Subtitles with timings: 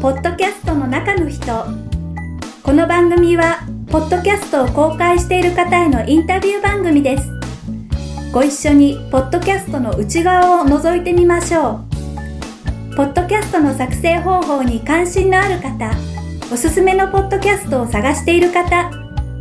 [0.00, 1.66] ポッドキャストの中の人。
[2.62, 7.28] この番組はポッドキャストを公開している方へのインタビュー番組です。
[8.32, 11.80] ご一緒にポッドキャストの内側を覗いてみましょ
[12.92, 12.94] う。
[12.94, 15.90] ポッドキャストの作成方法に関心のある方
[16.52, 18.90] おすすめのポッドキャストを探している方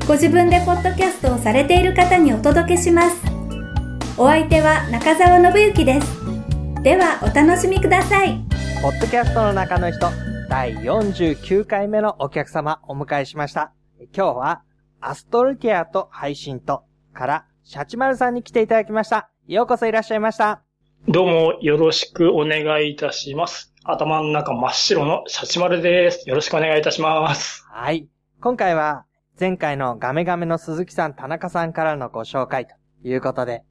[0.07, 3.15] ご自分でポッドキャストをされている方にお届けします。
[4.17, 6.07] お相手は中澤信之です。
[6.81, 8.39] ではお楽しみください。
[8.81, 10.07] ポッドキャストの中の人、
[10.49, 13.73] 第49回目のお客様お迎えしました。
[14.15, 14.61] 今日は、
[15.01, 16.83] アストルティアと配信と
[17.13, 19.29] から、シャチマルさんに来ていただきました。
[19.47, 20.61] ようこそいらっしゃいました。
[21.07, 23.73] どうもよろしくお願いいたします。
[23.83, 26.29] 頭の中真っ白のシャチマルです。
[26.29, 27.65] よろしくお願いいたします。
[27.69, 28.07] はい。
[28.41, 29.05] 今回は、
[29.39, 33.63] 前回のガメガメの鈴木さん、田中さんからのご紹介ということで、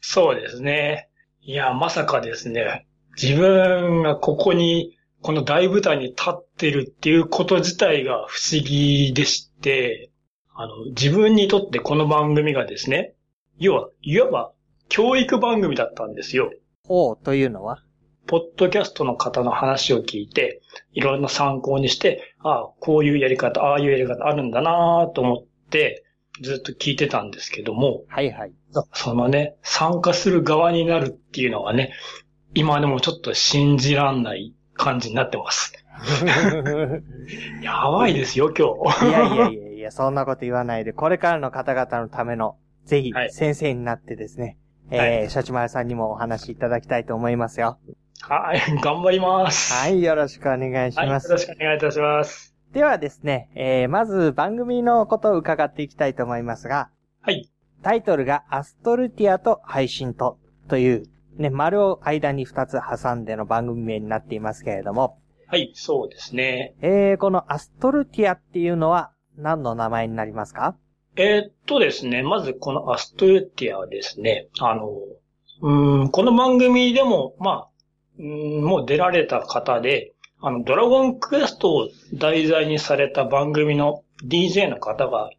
[0.00, 1.08] そうですね。
[1.40, 2.86] いや、まさかですね。
[3.20, 10.10] 自分がここに、この大舞台に立ってるっていうこと自体が不思議でして、
[10.52, 13.14] あの、自分にとってこの番組がですね、
[13.56, 14.52] 要は、いわば
[14.88, 16.50] 教育番組だったんですよ。
[16.88, 17.84] おうというのは？
[18.26, 20.60] ポッドキャストの方の話を聞いて、
[20.92, 26.04] いろんな参考にして、ああ、こういうやり方、ああいうやり方あるんだなと思って、
[26.40, 28.52] ずっと聞いてたんですけども、はいはい。
[28.92, 31.92] そのね、参加する側になるっていうのはね、
[32.54, 35.72] 今でもちょっと信じらんない感じになってます。
[37.62, 39.06] やばいですよ、今日。
[39.06, 44.58] いやいやいやいや、そんなこと言わないで、これからの方々のための、ぜひは、い先生になってですね、
[44.90, 47.78] はえー、シャチマルさんにもお話しいただきたいと思いますよ。
[48.22, 49.72] はい、頑張ります。
[49.72, 51.30] はい、よろしくお願いしはい、よます。
[51.30, 52.54] ろしくお願いいたします。
[52.72, 56.88] ではですね、えー、まず番組のことを伺っていきたいと思いますが、
[57.20, 57.50] はい。
[57.82, 61.04] タイトルがアストルティアと配信とという、
[61.36, 66.74] ね、丸を間に2つ挟んでの番組名になっていますけれども、はい、そうですね。
[66.80, 70.76] えー、このアストルティアっていうのは何の名前になりますか？
[71.16, 74.88] えーっとですね、まずこのアストルティアはですね、あの、
[75.60, 77.68] うーん、この番組でも、まあ、
[78.18, 85.30] うーん、もう出られた方で、あの、ドラゴンクエストを題材にされた番組の DJ の方が、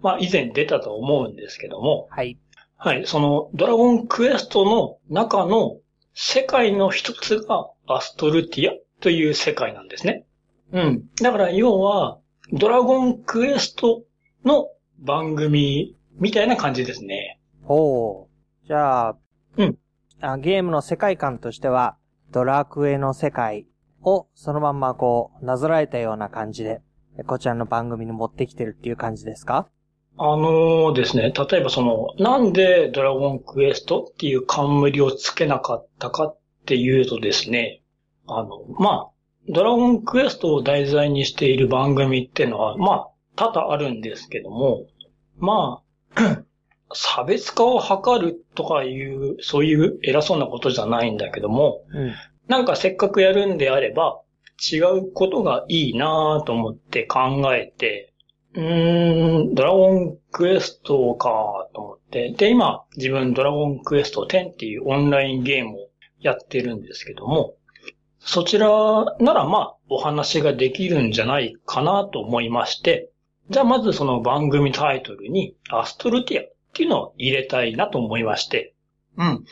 [0.00, 2.38] まあ、以前出たと思うんですけども、はい。
[2.78, 5.78] はい、そのドラゴンクエストの中の
[6.14, 10.26] 世界の一つがアストルティアという世界なんですね。
[10.72, 11.04] うん。
[11.22, 12.18] だから要は、
[12.52, 14.02] ドラゴンクエスト
[14.44, 17.40] の番組みたいな感じですね。
[17.64, 18.28] ほ
[18.64, 18.66] う。
[18.66, 19.16] じゃあ、
[19.56, 19.78] うん
[20.20, 20.38] あ。
[20.38, 21.96] ゲームの世界観としては、
[22.30, 23.66] ドラクエの世界
[24.02, 26.80] をそのまんまこう、なぞらえたような感じで、
[27.26, 29.68] こちらの番組に持ってきてるっていう感じですか？
[30.18, 37.82] あのですね、例えばその、なんでドラゴンクエストっていう冠をつけなかったかっていうとですね、
[38.26, 39.10] あの、まあ、
[39.48, 44.86] ドラゴンクエストを題材にしている番組っていうのは、まあ、多々あるんですけども、
[45.38, 45.82] ま
[46.14, 46.42] あ、
[46.94, 52.14] 差別化を図るとかいう、そういう偉そうなことじゃないんだけども、うん。
[52.48, 54.22] なんかせっかくやるんであれば、
[54.72, 58.14] 違うことがいいなと思って考えて、
[58.56, 65.88] うーん、ドラゴンクエストかと思って、で、今、自分ドラゴンクエスト10っていうオンラインゲームを
[66.20, 67.54] やってるんですけども、
[68.18, 68.68] そちら
[69.20, 73.10] ならまあ、お話ができるんじゃないかなと思いまして、
[73.50, 78.74] じゃあまずその番組タイトルにアストルティアっていうのを入れたいなと思いまして、
[79.18, 79.44] うん。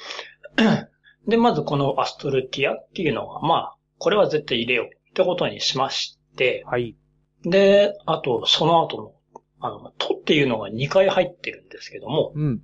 [1.29, 6.97] で、まずこのアストルティアっていうのは、まあ、これは絶対入れようってことにしまして、はい。
[7.44, 9.12] で、あと、その後の、
[9.60, 12.62] あの、とっていうのが2回入ってるんですけども、うん。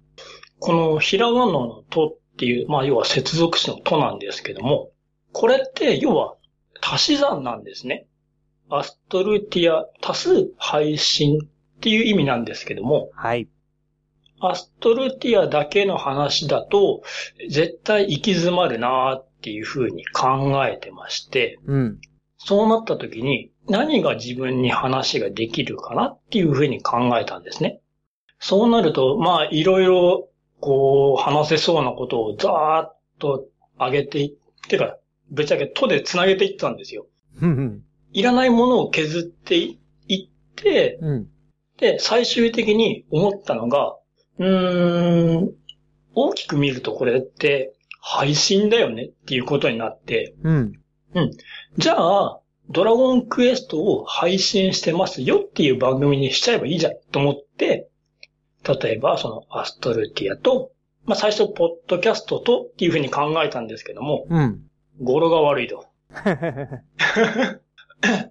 [0.58, 4.90] このひらがなのとっていう、まあ、要は接続詞のとなんですけども、
[5.32, 6.36] これって、要は、
[6.82, 8.06] 足し算なんですね。
[8.70, 13.48] アストルティア足す配信っていう意味なんですけども、はい。
[14.40, 17.02] アストルティアだけの話だと、
[17.48, 21.98] 絶対行き詰まるなーっていうふうに考えてまして、うん。
[22.38, 27.80] そうなった時に何が自分に話ができるかなっていうふうに考えたんですね。
[28.40, 30.28] そうなると、まあいろいろ
[30.58, 33.46] こう話せそうなことをざーっと
[33.78, 34.96] 上げていってか、
[35.30, 37.06] ぶっちゃけとで繋げていったんですよ。
[38.12, 39.78] いらないものを削ってい
[40.26, 41.28] って、うん。
[41.78, 43.96] で、最終的に思ったのが、
[44.38, 45.50] うーん、
[46.14, 50.72] 大きく見るとこれって配信だよねっていうことになって、うん。
[51.78, 52.40] じゃあ、
[52.70, 57.88] ドラゴンクエストを配信してますよっていう番組にしちゃえばいいじゃんと思って、
[58.64, 60.72] 例えばそのアストルティアと、
[61.04, 64.62] まあ最初ポッドキャストとっていうふうに考えたんですけども、うん。
[65.00, 65.86] 語呂が悪いと。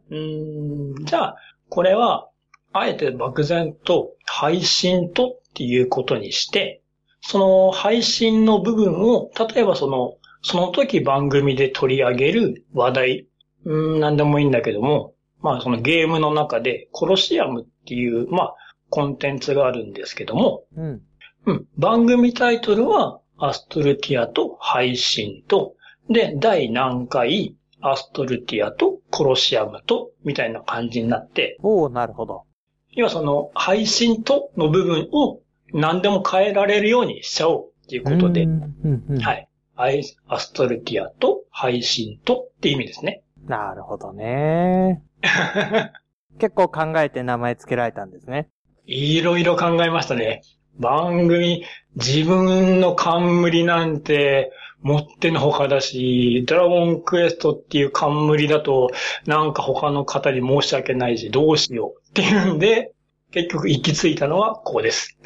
[0.10, 1.36] うーん、じゃあ、
[1.70, 2.30] これは、
[2.72, 6.82] あえて漠然と配信とっていうことにして、
[7.22, 13.28] その配信の部分を、例えばその、その時番組で取り上げる話題、
[13.66, 18.56] うーん、なんでもいいんだけども、まあそのゲームの中でコロシアムっていう、まあ
[18.90, 21.02] コンテンツがあるんですけども、うん。
[21.46, 25.76] うん、番組タイトルはアストルティアと配信と、
[26.10, 32.44] で、第何回アストルティアとコロシアムと、みたいな感じになって、おおなるほど。
[32.92, 35.40] 要はその配信との部分を
[35.74, 38.50] 何でも変えられるようにしちゃおうっていうことでう、ん
[38.84, 39.48] うんうんはい。
[40.28, 43.24] アストルティアと配信とって意味ですね。
[43.48, 45.02] なるほどね。
[46.40, 48.48] 結構考えて名前付けられたんですね。
[48.86, 50.42] いろいろ考えましたね。
[50.80, 51.66] 番組、
[51.96, 54.52] 自分の冠なんて
[54.82, 58.92] 持ってのほかだし、ドラゴンクエストっていう冠だと、
[59.26, 62.94] なんか他の方に申し訳ないし、どうしようっていうんで、
[63.32, 65.18] 結局行き着いたのはこうです。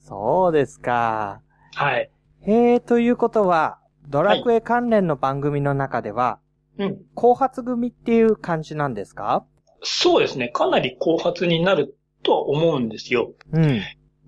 [0.00, 1.40] そうですか。
[1.74, 2.10] はい。
[2.42, 3.78] へえ、ということは、
[4.08, 6.38] ドラクエ関連の番組の中では、
[6.80, 6.98] うん。
[7.14, 9.44] 後発組っていう感じなんですか？
[9.82, 10.48] そうですね。
[10.48, 13.32] かなり後発になるとは思うんですよ。
[13.52, 13.80] うん。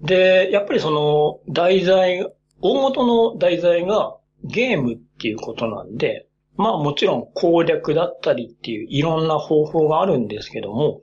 [0.03, 6.27] で、やっぱりその題材、大元の題材がゲームっていうことなんで、
[6.57, 11.01] まあもちろん攻略だったりっていういろんな方法があるんですけども、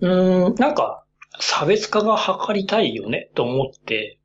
[0.00, 1.04] うーん、なんか
[1.40, 4.18] 差別化が図りたいよねと思って、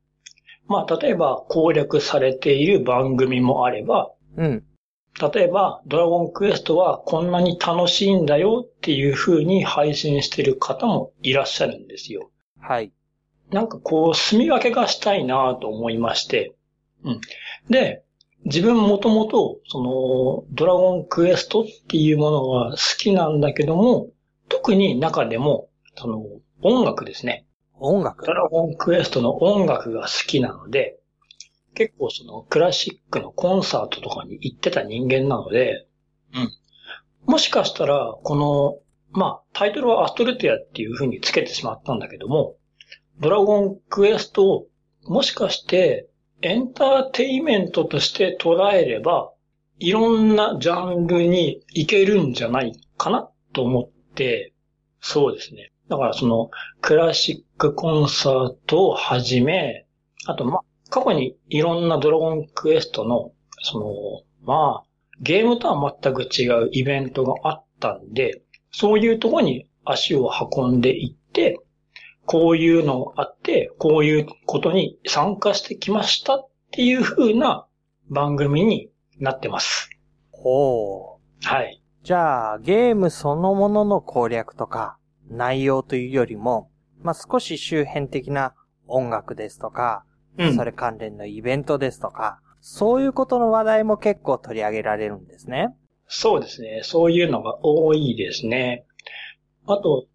[0.66, 4.64] まあ例えば攻略されている番組もあれば、うん。
[5.20, 12.30] 例えば、ドラゴンクエストはこんなに楽しいんだよっていう風に配信してる方もいらっしゃるんですよ。
[12.60, 12.92] はい。
[13.50, 16.54] なんかこう、住み分けがしたいなと思いまして。
[17.04, 17.20] うん。
[17.70, 18.04] で、
[18.44, 24.08] 自分もともと、その、ドラゴンクエストっていうものが好きなんだけども、
[24.48, 26.24] 特に中でも、その、
[26.62, 27.46] 音楽ですね。
[27.80, 28.26] 音楽？
[28.26, 28.32] ド。
[28.32, 30.98] ラゴンクエストの音楽が好きなので、
[31.78, 35.86] 結構そのクラシックのコンサートとかに行ってた人間なので、
[36.34, 36.50] うん。
[37.32, 38.78] もしかしたら、この、
[39.12, 42.56] まあ、タイトルはアストルティアっていう風につけてしまったんだけども、
[43.20, 44.66] ドラゴンクエストを、
[45.04, 46.08] もしかして、
[46.42, 49.32] エンターテイメントとして捉えれば、
[49.78, 54.52] いろんなジャンルに行けるんじゃないかなと思って、
[55.00, 55.70] そうですね。
[55.88, 56.50] だからその、
[56.80, 59.86] クラシックコンサートをはじめ、
[60.26, 60.60] あと、ま、
[60.90, 63.32] 過去にいろんなドラゴンクエストの、
[63.62, 63.86] その、
[64.42, 64.88] まあ、
[65.20, 71.60] ゲームとは全く違うイベントがあったんで、そういうところに足を運んでいって、
[72.26, 77.66] こういうのがあって、こういうことに参加してきましたっていう風な
[78.10, 79.90] 番組になってます。
[80.30, 81.46] ほう。
[81.46, 81.82] はい。
[82.02, 84.98] じゃあ、ゲームそのものの攻略とか、
[85.30, 86.70] 内容というよりも、
[87.02, 88.54] まあ、少し周辺的な
[88.86, 90.04] 音楽ですとか、
[90.38, 95.74] うんそれ関連のイベントですとか、そういうことの話題も結構取り上げられるんですね。
[96.06, 96.80] そうですね。
[96.84, 98.84] そういうのが多いですね。
[99.66, 100.06] あと、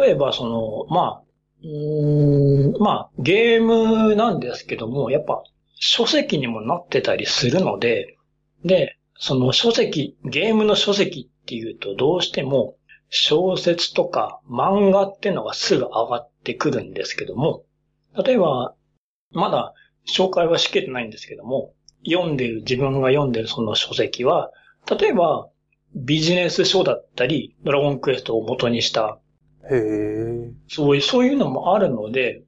[0.00, 1.22] 例えばその、まあ、
[1.62, 5.42] うーん、まあ、ゲームなんですけども、やっぱ
[5.76, 8.16] 書籍にもなってたりするので、
[8.64, 12.76] で、その書籍、ゲームの書籍っていうとどうしても
[13.08, 17.64] 小説とか漫画ってのがすぐ上がってくるんですけども、
[18.24, 18.74] 例えば、
[19.36, 19.74] まだ
[20.08, 21.72] 紹介はしきれてないんですけども、
[22.04, 24.50] 読んでる、自分が読んでるその書籍は、
[24.90, 25.48] 例えば、
[25.94, 29.18] ビジネス書だったり、ドラゴンクエストを元にした、
[29.70, 30.52] へえ。
[30.68, 32.42] そういう、そういうのもあるので、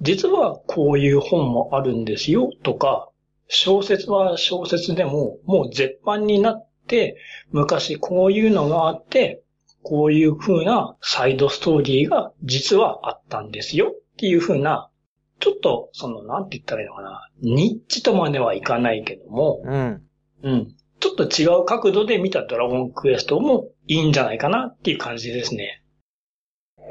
[0.00, 3.08] 実はこういう本もあるんですよとか、
[3.48, 7.16] 小説は小説でももう絶版になって、
[7.50, 9.42] 昔こういうのがあって、
[9.82, 14.90] こういう風なサイドストーリーが実はあったんですよっていう風な、
[15.40, 20.02] ちょっと、その、なんて言ったらいいのかな、ニッチとまではいかないけども、うん。
[20.42, 20.74] うん。
[20.98, 25.82] ちょっと違う角度で見たドラゴンクエストもいいんじゃないかなっていう感じですね。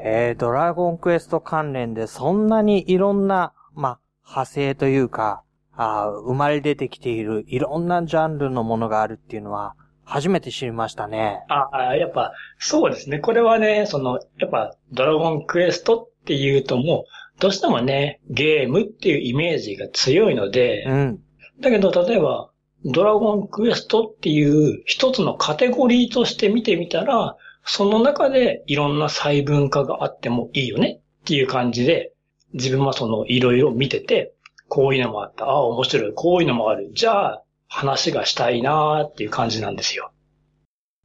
[0.04, 9.74] えー、ドラゴンクエスト関連でそんなにいろんな、まあ、派生というか、あー生まれ出てきているいろんなジャンルのものがあるっていうのは、
[10.04, 11.44] 初めて知りましたね。
[11.48, 13.18] ああ、やっぱ、そうですね。
[13.18, 21.18] これはね、その、やっぱ、ドラゴンクエストっていうともう、どうしてもね、ゲームっていうイメージが強いので、うん。
[21.60, 22.50] だけど、例えば、
[22.84, 32.12] ドラゴンクエストっていう一つのカテゴリーとして見てみたら、その中でいろんな細分化があってもいいよねっていう感じで、
[32.52, 34.32] 自分はそのいろいろ見てて、
[34.68, 35.46] こういうのもあった。
[35.46, 36.12] ああ、面白い。
[36.14, 36.90] こういうのもある。
[36.94, 40.12] じゃあ、話がしたいなーっていう感じなんですよ。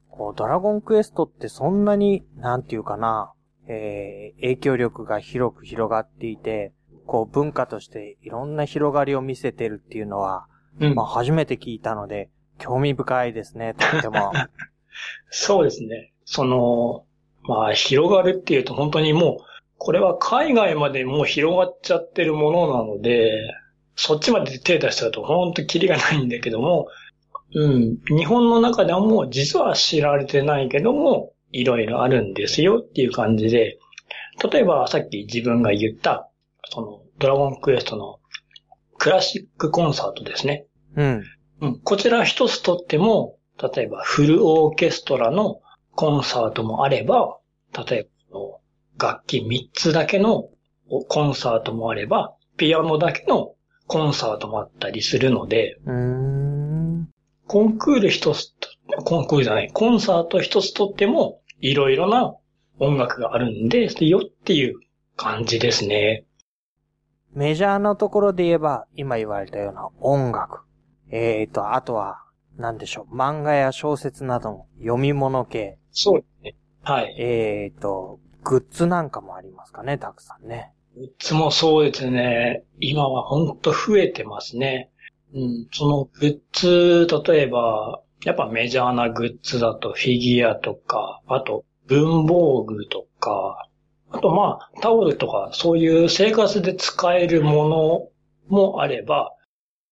[0.09, 3.33] こう、ドラゴンクエストってそんなに、なんていうかな、
[3.73, 6.73] えー、影響力が広く広がっていて、
[7.05, 10.45] こう、文化としていろんな広がりを見せてるっていうのは、
[10.79, 14.33] うんまあ、初めて聞いたので、興味深いですね、とっても。
[15.31, 16.11] そうですね。
[16.25, 17.05] その、
[17.43, 19.43] まあ、広がるっていうと本当にもう、
[19.77, 23.31] これは海外までもう広がっちゃってるものなので、
[23.95, 26.87] そっちまで手出しちゃうと本当キリがないんだけども、
[27.53, 33.77] うん、日本の中ではもう実は知られてないけども、いろいろあるんですよっていう感じで、
[34.51, 36.29] 例えばさっき自分が言った、
[36.69, 38.19] その、ドラゴンクエストの
[38.97, 40.65] クラシックコンサートですね。
[40.95, 41.23] うん。
[41.61, 43.37] うん、こちら一つとっても、
[43.75, 45.61] 例えばフルオーケストラの
[45.95, 47.37] コンサートもあれば、
[47.87, 48.11] 例えば
[49.01, 50.49] 楽器3つだけの
[51.07, 53.55] コンサートもあれば、ピアノだけの
[53.87, 57.09] コンサートもあったりするので、うーん。
[57.47, 58.69] コンクール一つと、
[59.03, 62.35] コンクールじゃない、コンサート一つとっても、いろいろな
[62.79, 64.79] 音楽があるんですよっていう
[65.15, 66.25] 感じですね。
[67.33, 70.61] メジャーなところで言えば、今言われたような音楽。
[71.11, 72.23] えーと、あとは、
[72.57, 75.77] なんでしょう、漫画や小説などの読み物系。
[75.91, 76.55] そうですね。
[76.83, 77.15] はい。
[77.19, 80.73] えーと、グッズなんかもありますかね、たくさんね。
[80.95, 82.63] グッズもそうですね。
[82.79, 84.89] 今はほんと増えてますね。
[85.33, 93.67] うん、そのグッズ、例えば、やっぱメジャーなグッズだとフィギュアとか、あと文房具とか、
[94.11, 98.07] あとまあタオルとかそういう生活で使えるもの
[98.47, 99.33] もあれば、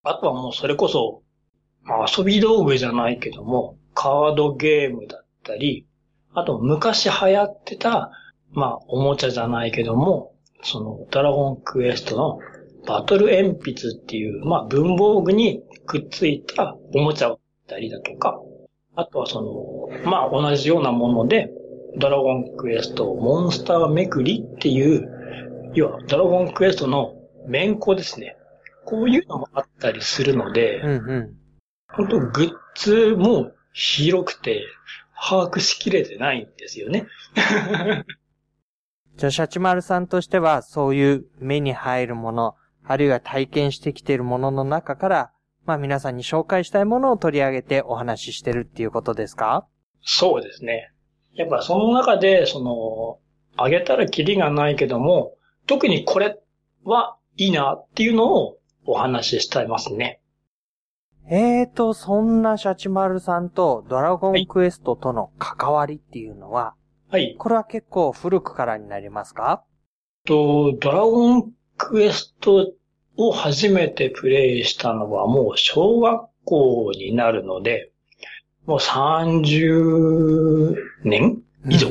[0.04, 1.22] あとはもうそれこそ、
[1.82, 5.86] まあ遊び道具じゃないけども、カードゲームだったり、
[6.32, 8.12] あと昔流行ってた、
[8.52, 12.38] まあおもちゃじゃないけども、そのドラゴンクエストの
[12.86, 17.36] バトル鉛筆っていう、まあ文房具にくっついたおもちゃだ
[17.70, 18.40] ったりだとか、
[18.96, 21.50] あとはその、まあ同じようなもので、
[21.96, 27.14] ドラゴンクエストモンスターめくりっていう、要はドラゴンクエストの
[27.46, 28.36] 面子ですね。
[28.84, 31.36] こういうのもあったりするので、うんうん。
[31.92, 34.64] 本当グッズも広くて
[35.14, 37.06] 把握しきれてないんですよね。
[39.16, 45.32] じゃあ、シャチマルさんとしては、そういう目に入るもの、あるいは体験してきているものの中から、
[45.70, 49.68] まあ皆さんに紹介したいものを取り上げてお話ししてるっていうことですか？
[50.02, 50.90] そうですね。
[51.34, 53.20] やっぱその中で、その、
[53.56, 55.34] あげたらキリがないけども、
[55.68, 56.40] 特にこれ
[56.82, 60.20] はいいなっていうのをお話ししたいますね。
[61.30, 66.74] えーと、そんなシャチマルさんとドラゴンクエストとの関わりっていうのは、
[67.12, 67.36] はい。
[67.38, 69.62] これは結構古くからになりますか？
[70.26, 72.72] と、ドラゴンクエスト
[73.16, 77.90] を初めてプレイしたのはもう小学校になるので、
[78.66, 81.88] もう30年以上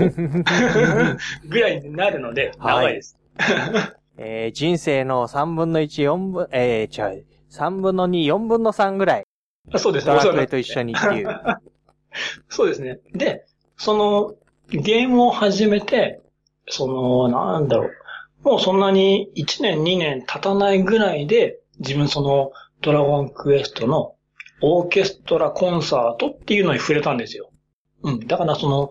[1.47, 3.17] ぐらいになるので、はい長いです。
[4.21, 9.23] えー、人生の3分の1、4分、えー、違う、3分の2、4分の3ぐらい、
[9.71, 11.39] あそうですドラクエと一緒にっていう。
[12.49, 12.99] そうですね。
[13.13, 13.45] で、
[13.77, 14.35] その、
[14.69, 16.21] ゲームを始めて、
[16.67, 17.91] その、なんだろう。
[18.43, 24.15] もうそんなに1年2年経たないぐらいで、自分その、ドラゴンクエストの
[24.61, 27.51] オーケストラコンサートっていうのに触れたんですよ。
[28.03, 28.19] うん。
[28.27, 28.89] だからその、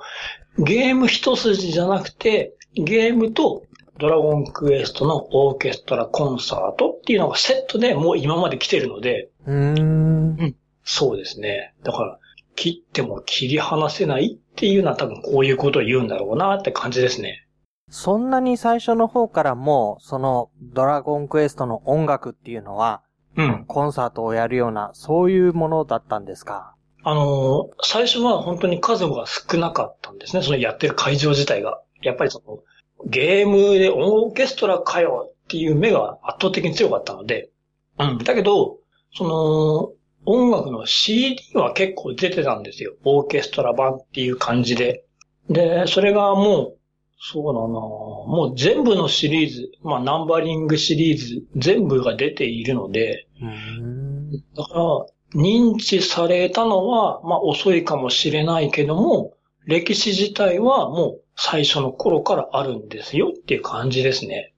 [0.59, 3.63] ゲーム一筋じゃなくて、ゲームと
[3.99, 10.55] ドラゴンクエストのオーケストラコンサートっていうのがセットでもう今まで来てるので、うーん。
[10.85, 11.75] そうですね。
[11.83, 12.19] だから、
[12.55, 17.47] 切っても切り離せないっていうのは多分こういうことを言うんだろうなって感じですね。
[17.91, 23.03] そんなに最初の方からもう、その、ドラゴンクエストの音楽っていうのは、
[23.37, 23.65] うん。
[23.67, 26.75] コンサートをやるような、そういうものだったんですか？
[27.05, 30.43] あのー最初は本当に数が少なかったんですね。
[30.43, 31.81] そのやってる会場自体が。
[32.03, 32.59] やっぱりその、
[33.07, 37.51] ゲームでオーケストラかよっていう目が圧倒的に強かったので。
[37.99, 38.19] うん。
[38.19, 38.79] だけど、
[39.15, 39.93] その、
[40.27, 42.95] 音楽の CD は結構出てたんですよ。
[43.05, 45.05] オーケストラ版っていう感じで。
[45.49, 46.78] で、それがもう、
[47.21, 54.31] そうだなもう全部のシリーズ、まあナンバリングシリーズ全部が出ているので、うーん。
[54.55, 59.35] だから、認知されたのは、まあ遅いかもしれないけども、
[59.67, 64.55] 歴史自体はもう最初の頃からあるんですよっていう感じですね。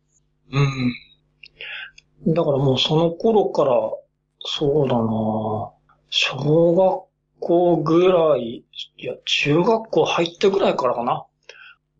[0.52, 2.34] うん。
[2.34, 3.72] だからもうその頃から、
[4.42, 5.72] そうだな
[6.10, 8.64] 小学校ぐらい、
[8.98, 11.26] いや、中学校入ってぐらいからかな。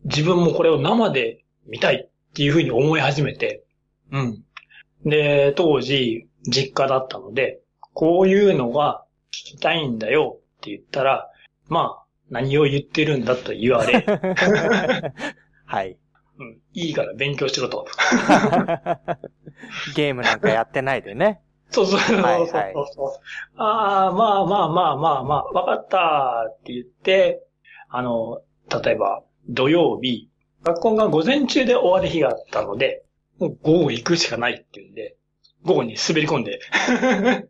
[0.05, 3.63] 自分もこれを生で見たいっていうふうに思い始めて。
[4.11, 4.43] うん。
[5.05, 7.61] で、当時、実家だったので、
[7.93, 11.29] こういうのが聞きたいんだよって言ったら、
[11.67, 14.05] まあ、何を言ってるんだと言われ、
[15.65, 15.97] はい。
[16.39, 17.85] うん、いいから勉強しろと。
[19.95, 21.41] ゲームなんかやってないでね。
[21.69, 22.25] そうそうそうそうそう。
[22.25, 22.73] はいはい
[23.55, 27.43] ああ、まあまあまあまあまあ、わかったって言って、
[27.89, 28.41] あの、
[28.83, 30.29] 例えば土曜日、
[30.63, 33.03] 学校が午前中で終わる日があったので、
[33.39, 35.17] もう午後行くしかないっていうんで、
[35.63, 36.59] 午後に滑り込んで。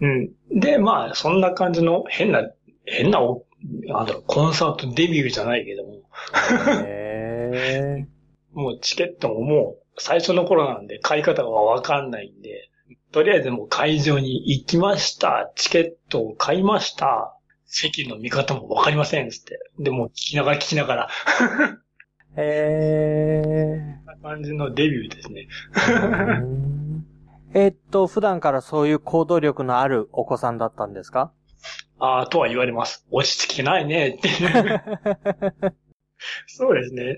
[0.00, 0.30] うん。
[0.50, 2.50] で、まあ、そんな感じの変な、
[2.84, 3.44] 変なお、
[3.86, 6.02] なんだろう、コンサートデビューじゃないけども、
[6.86, 8.06] へ
[8.52, 12.70] もうチケットももう最初の頃なんで買い方がわかんないんで、
[13.12, 15.52] とりあえずもう会場に行きました。
[15.54, 17.36] チケットを買いました。
[17.74, 19.30] 席の見方もわかりません。
[19.30, 19.58] つって。
[19.78, 22.42] で、もう聞きながら聞きながら、ー。
[22.42, 25.48] へこんな感じのデビューですね。
[27.54, 31.32] えっと、普段からそういう行動力のあるお子さんだったんですか？
[31.98, 33.06] ああ、とは言われます。
[33.10, 34.82] 落ち着きないね、っていう。
[36.46, 37.16] そうですね。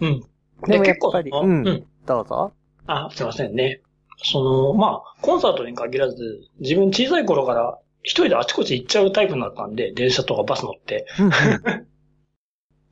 [0.00, 0.20] うん。
[0.66, 1.86] でもやっぱりそのうんうん。
[2.04, 2.52] どうぞ。
[2.86, 3.80] あ、すいませんね。
[4.24, 11.06] その、まあ、コンサートに限らず、自分小さい頃から一人であちこち行っちゃうタイプになったんで、電車とかバス乗って。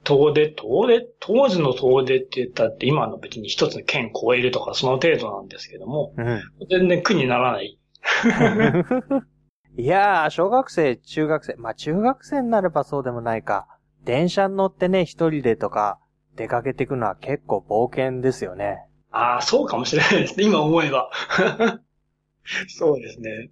[0.04, 6.42] 遠出、遠出、当時の遠出って言ったって今の別に一つの県超えるとかその程度なんですけども、うん。
[6.68, 7.78] 全然苦にならない。
[9.78, 13.66] いやー、小学生、中学生、まあ中学生になればそうでもないか。
[14.04, 15.98] 電車に乗ってね、一人でとか
[16.36, 18.84] 出かけていくのは結構冒険ですよね。
[19.10, 21.10] ああ、そうかもしれないですね、今思えば。
[22.68, 23.50] そうですね。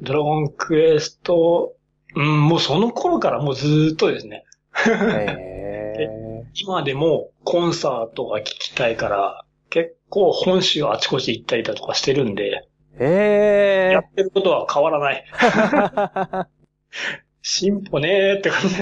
[0.00, 1.74] ドラゴンクエスト、
[2.14, 4.44] うん、もうその頃からもうずーっとですね。
[4.86, 13.04] へ 今でもコンサートが聞きたいから、結構本州あちこち行ったりだとかしてるんで、ー。
[13.04, 15.24] へやってることは変わらない。
[15.32, 16.46] ー。
[17.42, 18.76] 進歩ねーって感じ。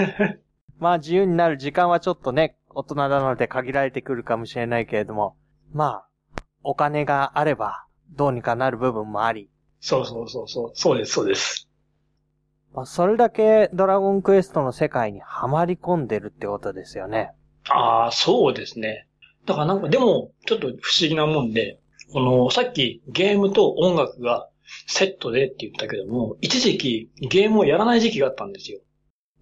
[0.78, 5.36] まあ自由になる時間はちょっとね、大人なので限られてくるかもしれないけれども、
[5.72, 6.08] まあ、
[6.62, 9.50] お金があればどうにかなる部分もあり、
[9.84, 10.70] そうそうそうそう。
[10.72, 11.68] そうです、そうです。
[12.72, 17.32] まあ、それだけドラゴンクエストの世界にはまり込んでるってことですよね。
[17.68, 19.06] ああ、そうですね。
[19.44, 21.80] だからなんか、でも、ちょっと不思議なもんで、
[22.14, 24.48] この、さっきゲームと音楽が
[24.86, 28.80] セットでって言ったけども、一時期ゲームをやらない時期があったんですよ。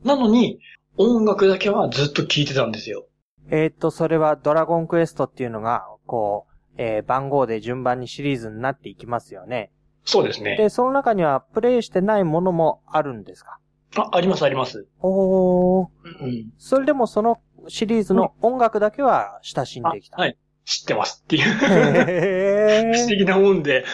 [0.02, 0.58] なのに、
[0.96, 3.06] 音楽だけはずっと聴いてたんですよ。
[3.48, 9.70] えーっと、それはドラゴンクエストっていうのが、こう、えー番号で順番にシリーズになっていきますよね。
[10.04, 10.56] そうですね。
[10.56, 13.58] で、その中にはプレイしてないものもあるんですか？
[13.96, 14.86] あ、あります、あります。
[15.00, 15.88] おー。
[16.20, 16.52] うん。
[16.58, 20.16] それでもそのシリーズの音楽だけは親しんあできた。
[20.16, 20.36] はい。
[20.64, 21.42] 知ってますっていう。
[22.94, 23.84] 不思議なもんで。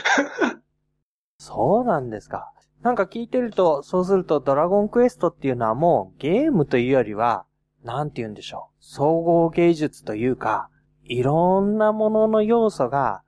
[1.38, 2.52] そうなんですか。
[2.82, 7.44] なんか聞いてると、そうするとドラゴンクエストっていうのはもうゲームというよりは、
[7.84, 8.76] なんて言うんでしょう。
[8.80, 10.68] 総合芸術というか、
[11.04, 13.22] いろんなものの要素が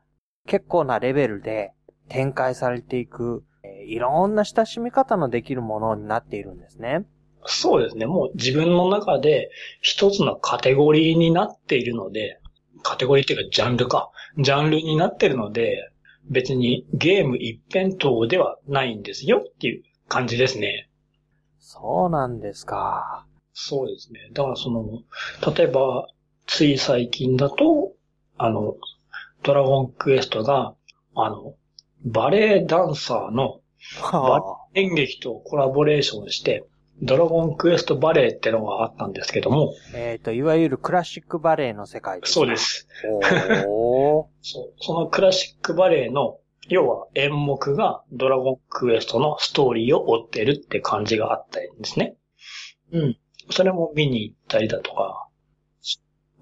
[0.47, 1.73] 結構なレベルで
[2.11, 7.07] 展開されていく、えーいろんな親しみ方のできるものになっているんですね。
[7.47, 8.07] そうですね。
[8.07, 12.41] もう自分の中で一つのカテゴリーになっているので、
[12.83, 14.11] カテゴリーっていうかジャンルか。
[14.39, 15.91] ジャンルになっているので、
[16.31, 20.89] 別にゲーム一辺倒ではないんですよっていう感じですね。
[21.59, 23.27] そうなんですか。
[23.53, 24.21] そうですね。
[24.33, 25.03] だからその、
[25.55, 26.09] 例えば、
[26.47, 27.93] つい最近だと、
[28.37, 28.77] あの、
[29.43, 30.75] ドラゴンクエストが、
[31.15, 31.55] あの、
[32.05, 33.61] バレエダンサーの
[34.01, 36.65] は演劇とコラボレーションして、
[37.03, 42.57] ドラゴンクエストバレエってのがあったんですけども、あ、えっ、と、いわゆるクラシックバレエの世界ですかそうで。
[42.57, 42.89] す。
[43.67, 44.27] おー。
[44.43, 44.73] そう。
[44.79, 52.17] そのクラシックバレエの、要は演目がドラゴンクエストのストーリーを追ってるって感じがあったんですね。
[52.93, 53.17] うん。
[53.51, 55.27] それも見に行ったりだとか、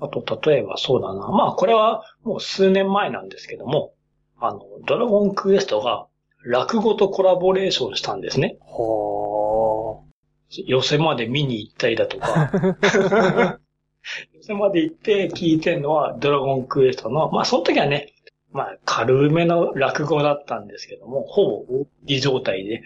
[0.00, 1.28] あと、例えばそうだな。
[1.28, 3.94] まあ、これはもう数年前なんですけども、
[4.40, 6.06] あの、ドラゴンクエストが
[6.44, 8.56] 落語とコラボレーションしたんですね。
[8.60, 10.04] ほ
[10.50, 13.58] 寄せまで見に行ったりだとか、ー。
[14.34, 18.14] 寄せまで行って聞いてるのはドラゴンクエストの、まあその時はね、
[18.50, 22.82] まあ軽めの落語だったんですけども、ほぼ大喜利状態で。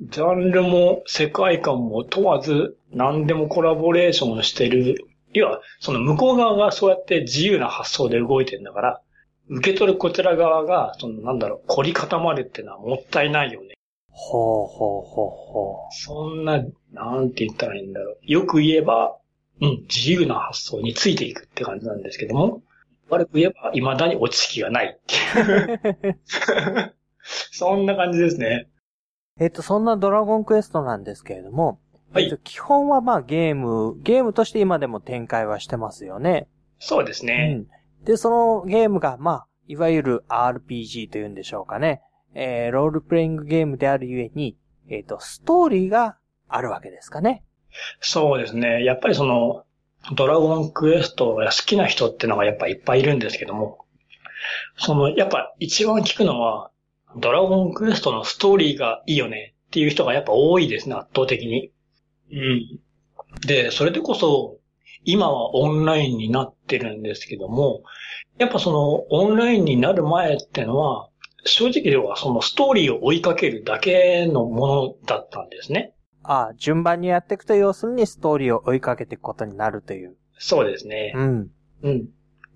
[0.00, 5.06] ジャンルも世界観も問わず何でもコラボレーションしてる。
[5.32, 9.02] 要は、その向こう側がそうやって自由な発想で動いてるんだから、
[9.48, 13.74] 受け取るこちら側が、そのなんだろう、凝り固まるっていうのはもったいないよね。
[14.08, 18.18] ほうほうほうほそんな、なんて言ったらいいんだろう。
[18.22, 19.16] よく言えば、
[19.60, 22.62] うん、自由な発想についていくって感じなんですけども、
[23.10, 26.20] 悪く言えば、未だに落ち着きがないっていう。
[27.52, 28.68] そんな感じですね。
[29.38, 31.80] えっ、と、そんなドラゴンクエストなんですけれども、
[32.12, 36.46] はいえっと、基本はまあゲーム、ゲームとして今でも展開はしてますよね。
[36.78, 37.56] そうですね。
[37.58, 37.66] うん。
[38.04, 42.02] で、そのゲームが、まあ、いわゆる RPG というんでしょうかね。
[42.34, 44.56] えー、ロールプレイングゲームであるゆえに、
[44.88, 47.44] えっ、と、ストーリーがあるわけですかね。
[48.00, 48.84] そうですね。
[48.84, 49.64] やっぱりその、
[50.14, 53.86] ドラゴンクエストが好きな人ってのがやっぱいっぱいいるんですけども、
[54.76, 56.70] その、やっぱ一番聞くのは、
[57.16, 61.72] ドラゴンクエストのストーリーがいいよねっていう人がやっぱ多いですね、圧倒的に。
[62.32, 62.80] うん。
[63.46, 64.58] で、それでこそ、
[65.04, 67.82] 今はオンラインになってるんですけども、
[68.38, 71.08] やっぱそのオンラインになる前ってのは、
[71.44, 75.94] 正直ではそのストーリーを追いかけるだけのものだったんですね。
[76.22, 80.16] ああ、順番にやっていくと要するにストーリーを追いかけていくことになるという。
[80.38, 81.12] そうですね。
[81.14, 81.50] うん。
[81.82, 82.08] うん。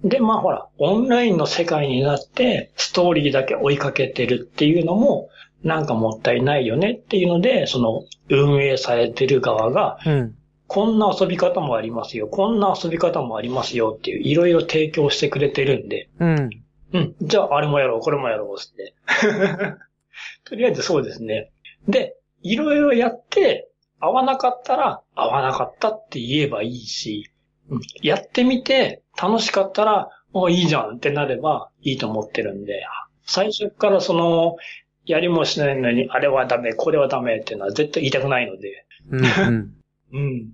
[0.04, 5.28] で、まあほら、オンラインの世界になって、ストーリーだけ追いかけてるっていうのも、
[5.62, 10.37] なんかもったいないよねっていうので、その、運営されてる側が、うん。
[10.68, 16.50] こんな遊び方もありますよ、こんな遊び方もありますよっていう、いろいろ提供してくれてるんで、うん。
[16.92, 18.94] うん、じゃああれもやろう、これもやろうって。
[20.44, 21.50] とりあえずそうですね。
[21.88, 27.30] で、いろいろやって、合わなかったら、合わなかったって言えばいいし、
[27.70, 32.84] うんやってみて、楽しかったら、もういいじゃんってなればいいと思ってるんで、
[33.24, 34.56] 最初からその、
[35.04, 39.24] やりもしないのに、あれはダメ、これはダメっていうのは絶対言いたくないので、うん。
[39.24, 39.77] うん。
[40.12, 40.52] うん。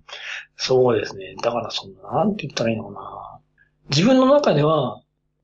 [0.57, 1.35] そうですね。
[1.43, 3.41] だからその、なんて言ったらいいのかな。
[3.91, 5.01] 自分の中では、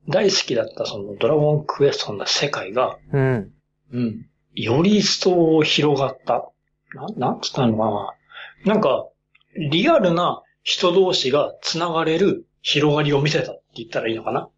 [0.08, 3.52] 大好きだったそのドラゴンクエストの世界が、うん。
[3.92, 4.26] うん。
[4.54, 6.50] より一層広がった。
[6.94, 7.84] なん、なんつったのか
[8.64, 8.74] な。
[8.74, 9.08] なんか、
[9.56, 14.48] リアルな人同士が繋がれる広がりを見せたって言ったらいいのかな。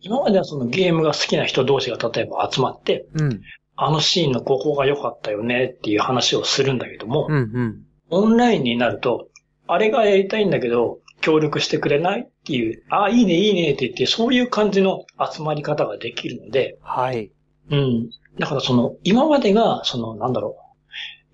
[0.00, 3.40] 今まではそのゲームが好きな人同士が例えば集まって、うん。
[3.76, 7.36] あのシーンのここが良かったよねっていう話をするんだけども、うん。
[7.36, 7.85] うん。
[8.10, 9.28] オンラインになると、
[9.66, 17.32] あれがやりたいんだけど、協力してくれないっていう、ああ、いいね、いいねって言って、そういう感じの集まり方ができるので、はい。
[17.70, 18.10] うん。
[18.38, 20.76] だからその、今までが、その、なんだろう、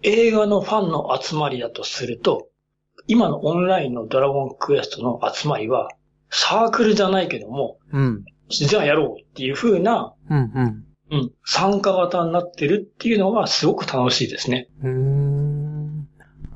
[0.03, 2.49] 映画のファンの集まりだとすると、
[3.07, 5.89] 今のオンラインのドラゴンクエストの集まりは、
[6.31, 8.25] サークルじゃないけども、うん。
[8.49, 10.39] じゃあやろうっていう風な、うん。
[10.39, 10.85] うん。
[11.11, 14.69] うん、参加型になってるっていうのがすごく楽しいですね。
[14.83, 15.32] うーん。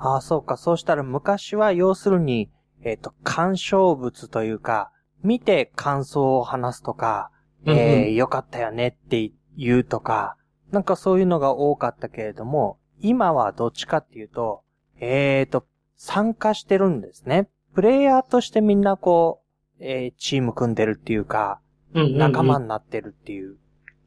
[0.06, 0.56] ああ、そうか。
[0.56, 2.50] そうしたら昔は要するに、
[2.82, 4.92] えっ、と、鑑賞物というか、
[5.24, 7.30] 見て感想を話すとか、
[7.64, 10.36] えうんうんー、よかったよねって言うとか、
[10.70, 14.62] なんかそういうのが多かったけれども、今はどっちかっていうと、
[15.00, 15.66] えーと、
[15.96, 17.48] 参加してるんですね。
[17.74, 19.42] プレイヤーとしてみんなこ
[19.80, 21.60] う、えーチーム組んでるっていうか、
[21.94, 23.56] うんうんうん仲間になってるっていう。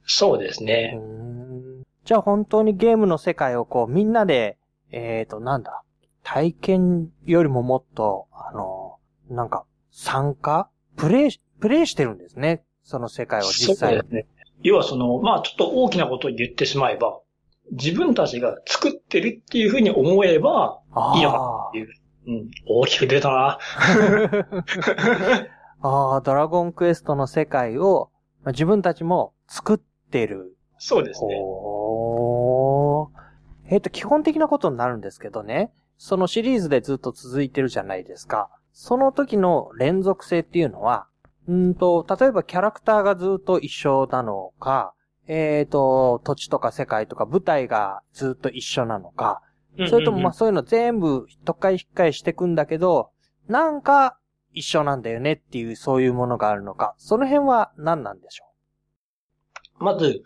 [0.05, 0.97] そうですうね。
[2.05, 4.57] じゃあ本当にゲームの世界をこうみんなで、
[4.91, 5.83] えーと、なんだ、
[6.31, 8.99] 体験よりももっと、あの、
[9.31, 12.63] なんか、参加プレイし、プレイしてるんですね。
[12.83, 14.13] その世界を実際にそうです。
[14.13, 14.27] ね。
[14.61, 17.19] 要はその、まあちょっと大きなことを言ってしまえば、
[17.71, 21.89] 自分たちが作ってるっていうふうに思えば、あいいのかっていう。
[22.27, 23.57] うん、大きく出たな。
[25.81, 28.11] ああ、ドラゴンクエストの世界を
[28.43, 29.79] まあ自分たちも作っ
[30.11, 30.55] てる。
[30.77, 31.35] そうですね。
[31.39, 33.19] ほー。
[33.71, 35.71] えっ、と、基本的なことになるんですけどね。
[35.99, 38.49] そのシリーズでずっと続いてるじゃないですか。
[38.71, 41.07] その時の連続性っていうのは、
[41.49, 44.93] うんと、例えばキャラクターがずっと一緒なのか、
[45.27, 49.41] えっ、と、土地とか世界とか舞台がずっと一緒なのか、
[49.89, 53.11] それともまあそういうの全部、とっかい引っかいしてくんだけど、
[53.49, 54.17] なんか
[54.53, 58.45] 一緒なんだよねっていうそういうものがあるのか、その辺は何なんでしょ
[59.79, 60.23] まず、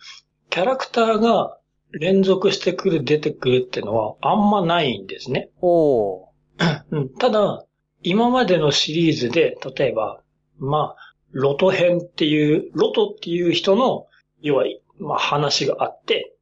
[0.51, 1.57] キャラクターが
[1.93, 5.49] 連続してくる、出てくるっていうのはあんまないんですね。
[5.57, 6.29] うお
[6.91, 7.65] うん、ただ、
[8.01, 10.21] 今までのシリーズで、例えば、
[10.59, 14.07] まあ、ロト編っていう、ロトっていう人の、
[14.41, 14.65] 要は、
[14.99, 16.33] まあ話があって、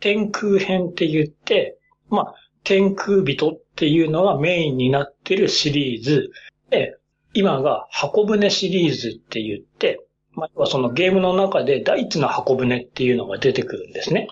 [0.00, 1.78] 天空編って言って、
[2.10, 6.30] まあ、天空人っていうのがメインになってるシリーズ
[6.70, 6.96] で、
[7.32, 10.00] 今が箱舟シリーズって言って、
[10.32, 14.28] まあ、そのゲームの中で第一の箱舟っていうのが出てくるんですね。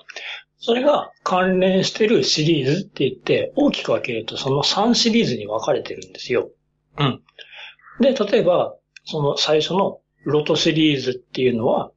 [0.66, 6.48] それが関連してるシリーズって言って、大きく分けるとその3シリーズに分かれてるんですよ。
[6.98, 7.20] うん。
[8.00, 8.74] で、例えば、
[9.05, 11.90] その最初のロトシリーズっていうのは、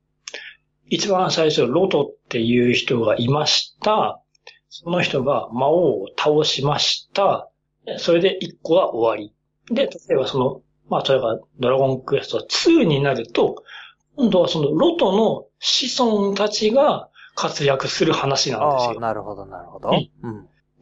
[0.90, 4.22] 一番最初ロトっていう人がいました。
[4.68, 7.50] その人が魔王を倒しました。
[7.86, 9.34] でそれで1個は終わり。
[9.74, 13.64] で、例えばその、まあ、それがドラゴンクエスト2になると、
[14.18, 19.00] 今度はそのロトの子孫たちが活躍する話なんですああ、よ。
[19.00, 19.92] なるほど、なるほど。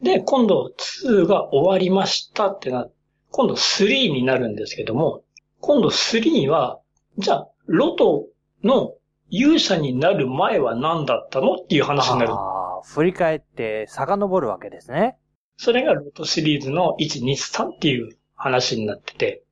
[0.02, 0.72] で、今度
[1.04, 2.88] 2が終わりましたってな、
[3.30, 5.22] 今度3になるんですけども、
[5.60, 6.80] 今度3は、
[7.18, 8.26] じゃあ、ロト
[8.64, 8.94] の
[9.28, 12.32] 勇者になる前は何だったのっていう話になる。
[12.32, 15.18] ああ、振り返って遡るわけですね。
[15.58, 19.45] それがロトシリーズの1、2、3っていう話になってて、うん。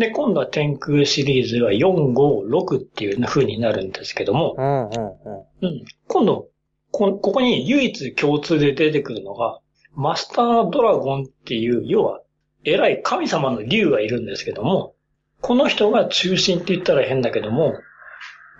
[0.00, 5.68] で、今度は天空シリーズは4、5、6っていう風になるんですけども、うん、うん、うん。
[5.68, 5.84] うん。
[6.08, 6.48] 今度、
[6.90, 9.60] こ、ここに唯一共通で出てくるのが、
[9.94, 12.22] マスタードラゴンっていう、要は、
[12.64, 14.94] 偉い神様の竜がいるんですけども、
[15.42, 17.74] この人が中心って言ったら変だけども、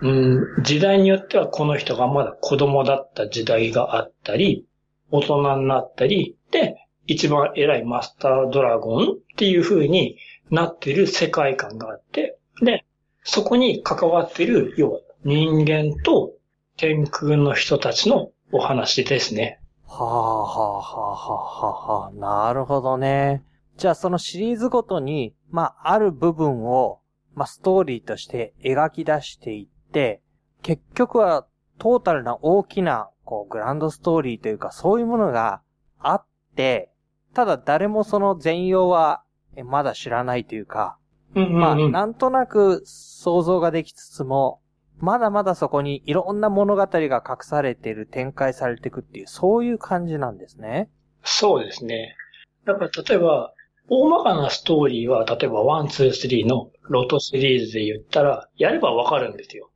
[0.03, 4.66] うん、時代によってはこの人がまだ子供だった時代があったり、
[5.11, 6.76] 大人になったり、で、
[7.07, 10.16] 一番偉いマスタードラゴンっていう風に
[10.51, 12.85] なってる世界観があって、で、
[13.25, 16.33] そこに関わってる、要は人間と
[16.77, 19.61] 天空の人たちのお話ですね。
[19.87, 22.47] はあ、はあ、はあ、はあ、はあ。
[22.47, 23.45] なるほどね。
[23.77, 27.01] じゃあ、そのシリーズごとに、まあ、ある部分を、
[27.35, 30.23] まあ、ストーリーとして描き出していって、
[30.63, 31.47] 結局は、
[31.79, 35.63] トータルな大きな、こう、グランドストーリーというか、そういうものが
[35.99, 36.25] あっ
[36.57, 36.91] て、
[37.35, 39.23] ただ誰もその全容は、
[39.57, 40.97] えまだ知らないというか、
[41.35, 44.61] うんうんうんまあ、なんとなく想像ができつつも、
[44.99, 50.91] まだまだそこにいろんな物語が隠されている、展開されていくっていう、そういう感じなんですね。
[51.23, 52.17] そうですね。
[52.65, 53.53] だから例えば、
[53.89, 59.71] 大まかなストーリーは、例えば1、2、3のロトシリーズで言ったら、やればわかるんですよ。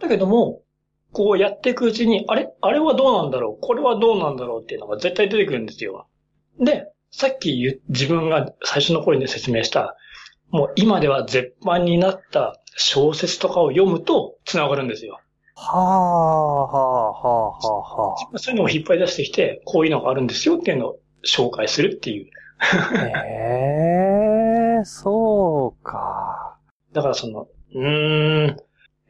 [0.00, 0.62] だけども、
[1.12, 2.52] こうやっていくうちに、あれ？
[2.60, 3.66] あれはどうなんだろう？
[3.66, 4.62] これはどうなんだろう？
[4.62, 6.06] っていうのが絶対出てくるんですよ。
[6.58, 9.96] で、さっき自分が最初の頃に説明した、
[10.50, 15.20] もう今では絶版になった小説とかを読むと繋がるんですよ。
[15.54, 22.30] はあ、はあ、はあ、はあ、はそういうのを引っ張り出してきて、こういうのがあるんですよっていうのを紹介するっていう。
[22.58, 23.26] あ。
[23.26, 26.56] へえ、そうか。
[26.92, 28.56] だからその、うーん、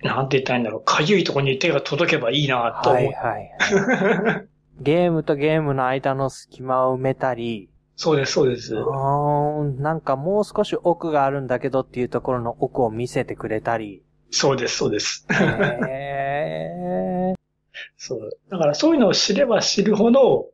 [0.03, 0.83] なんて言ったらいいんだろう。
[0.85, 3.03] かゆいところに手が届けばいいなと思う。
[3.05, 3.51] はい、はい。
[4.81, 7.69] ゲームとゲームの間の隙間を埋めたり、
[8.03, 8.73] そうです、そうです。
[8.73, 14.03] なんかもう少し奥があるんだけどっていうところの奥を見せてくれたり。
[14.31, 15.27] そうです、そうです。
[15.31, 15.35] へ
[17.35, 17.37] え。
[17.99, 18.31] そう。
[18.49, 20.49] だからそういうのを知れば知るほど、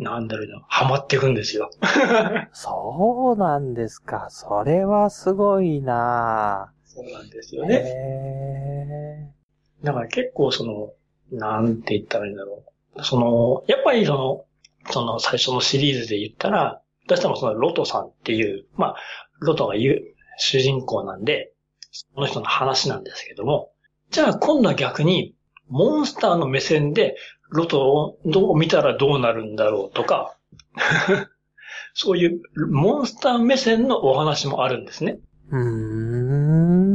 [0.00, 1.70] なんだろうな、ハマっていくんですよ。
[2.52, 4.26] そうなんですか。
[4.30, 7.58] それはすごいなそうなんですぁ。
[7.58, 7.84] よね。
[7.86, 9.28] へ
[9.84, 10.90] だから結構その、
[11.30, 12.64] なんて言ったらいいんだろ
[12.96, 13.04] う。
[13.04, 14.44] その、やっぱりその、
[14.88, 18.96] その最初のシリーズで言ったら、どうしてもそのロトさんっていう、まあ、
[19.40, 20.02] ロトが言う
[20.38, 21.52] 主人公なんで、
[21.90, 23.72] その人の話なんですけども、
[24.10, 25.34] じゃあ今度は逆に、
[25.68, 27.16] モンスターの目線で、
[27.50, 30.36] ロトをどう見たらどうなるんだろうとか、
[31.94, 35.18] そういうモンスター目線のお話もあるんですね。
[35.52, 35.60] ーうー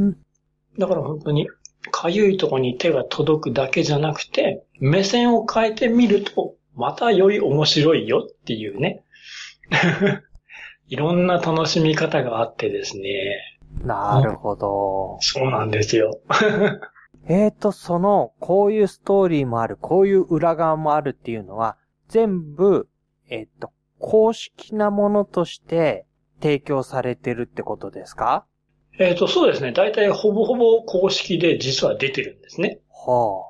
[0.10, 0.12] ん。
[0.78, 1.48] だから本当に、
[1.92, 9.04] かゆいとこに手が届くだけじゃなくて、目線を変えてみると、またより面白いよっていうね。
[10.88, 13.60] いろんな楽しみ方があってですね。
[13.84, 15.18] なるほど。
[15.22, 16.20] そうなんですよ。
[17.28, 21.76] えーと、その、こういうストーリーもある、こういう裏側もあるっていうのは、
[22.08, 22.88] 全部、
[23.30, 26.06] えっと、公式なものとして
[26.40, 28.46] 提供されてるってことですか？
[29.00, 29.72] えっ、と、そうですね。
[29.72, 32.80] 大体ほぼほぼ公式で実は出てるんですね。
[32.92, 33.44] は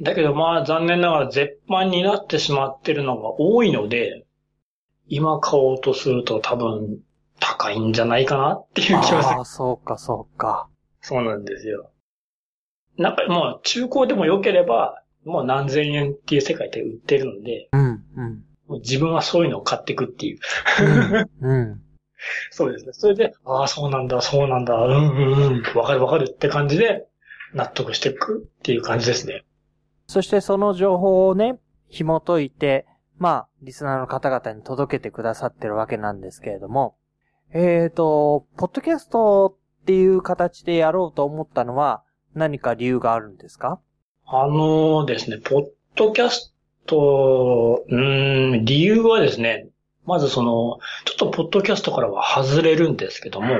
[0.00, 4.26] だけどまあ残念ながら絶版になってしまってるのが多いので、
[5.06, 6.98] 今買おうとすると多分
[7.40, 8.98] 高いんじゃないかなっていう気あ。
[8.98, 10.68] がするああ、そうか、そうか。
[11.00, 11.90] そうなんですよ。
[12.96, 18.44] なんかもう中古でも良ければ、もう何千円っていう世界で売ってるので、うん、うん。
[18.66, 20.38] もう自分はそういうのを買っていくっていう。
[21.42, 21.80] うん、うん。
[22.50, 22.92] そうですね。
[22.92, 27.06] それで、ああ、そうなんだ、そうなんだ、うんうんうん、わかるわかるって感じで、
[27.52, 29.44] 納得していくっていう感じですね。
[30.06, 32.86] そしてその情報をね、紐解いて、
[33.18, 36.96] まあ、リスナーの方々に届けてくださってるわけなんですけれども、
[37.52, 42.02] えーと、ポッドキャストっていう形でやろうと思ったのは
[42.34, 43.80] 何か理由があるんですか？
[44.26, 46.54] あのですね、ポッドキャス
[46.86, 49.68] ト、うん、理由はですね、
[50.04, 53.54] まずその、ちょっとポッドキャストからは外れるんですけども、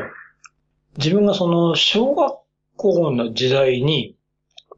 [0.98, 2.34] 自分がその、小学
[2.76, 4.13] 校の時代に、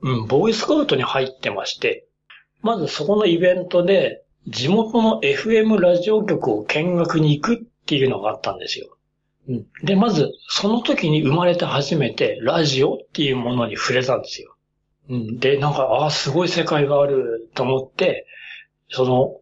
[0.03, 2.07] うん、ボーイスカウトに入ってまして、
[2.63, 8.97] まずそこのイベントで、地元の FM ラジオ局を見学に行くっていうのがあったんですよ。
[9.49, 14.57] うん、で、まず、その時に生まれて初めて、ラジオっていうものに触れたんですよ。
[15.09, 15.39] うん。
[15.39, 18.27] で、なんか、ああ、すごい世界があると思って、
[18.91, 19.41] その、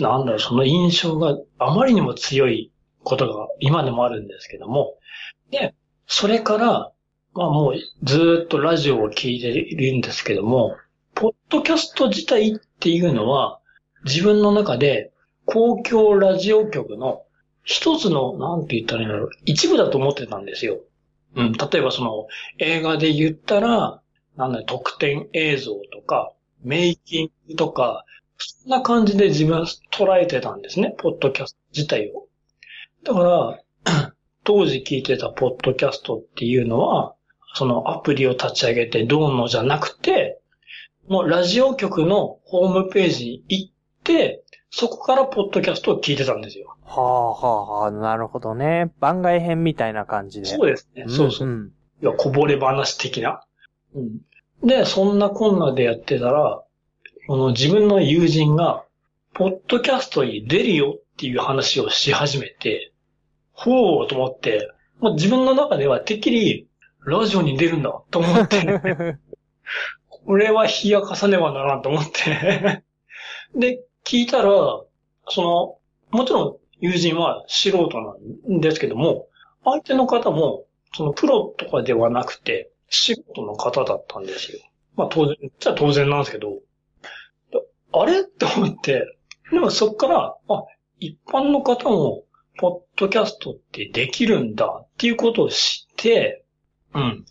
[0.00, 4.96] なんだろう、その印象があまりにも強いことが今でもあるんですけども、
[5.50, 5.74] で、
[6.06, 6.92] それから、
[7.34, 10.76] まあもうずっとラジオを聞いているんですけども、
[11.14, 13.60] ポッドキャスト自体っていうのは、
[14.04, 15.12] 自分の中で
[15.44, 17.22] 公共ラジオ局の
[17.64, 20.80] 一つの、なんて言ったらいいんだろう、一部だと思ってたんですよ。
[21.34, 22.26] うん、例えばその
[22.58, 24.02] 映画で言ったら、
[24.36, 28.04] なんだ特典映像とか、メイキングとか、
[28.36, 32.26] そんな感じで自分は捉えてたんですね、ポッドキャスト自体を。
[33.04, 34.12] だから、
[34.44, 37.14] 当時聞いてたポッドキャストっていうのは、
[37.54, 40.40] そのアプリを立ち上げてどうのじゃなくて、
[41.08, 43.72] もうラジオ局のホームページに行っ
[44.04, 46.76] て、そこからポッドキャストを聞いてたんですよ。
[46.84, 48.90] はあはあはあ、なるほどね。
[49.00, 50.46] 番外編みたいな感じで。
[50.46, 51.04] そうですね。
[51.08, 51.48] そうそう。
[51.48, 53.44] んいや、こぼれ話的な。
[53.94, 54.20] うん。
[54.66, 56.62] で、そんなこんなでやってたら、
[57.26, 58.84] この自分の友人が、
[59.34, 62.92] ポッドキャストに出るよっていう話をし始めて、
[63.52, 66.68] ほうと思って、もう自分の中ではてっきり、
[67.04, 69.18] ラジオに出るんだと思って、
[70.08, 72.82] これは冷やかさねばならんと思って。
[73.54, 74.52] で、聞いたら、
[75.28, 75.78] その、
[76.10, 79.28] もちろん友人は素人なんですけども、
[79.64, 84.58] 相手の方も、そのプロとかではなくて、素人の方だったんですよ。
[84.96, 86.60] まあ当然、じゃあ当然なんですけど、
[87.92, 88.20] あれ？
[88.20, 89.04] って思って、
[89.50, 90.64] でもそっから、あ、
[90.98, 92.24] 一般の方も、
[92.58, 96.41] ポッドキャストってできるんだっていうことを知って、
[96.94, 97.24] うん。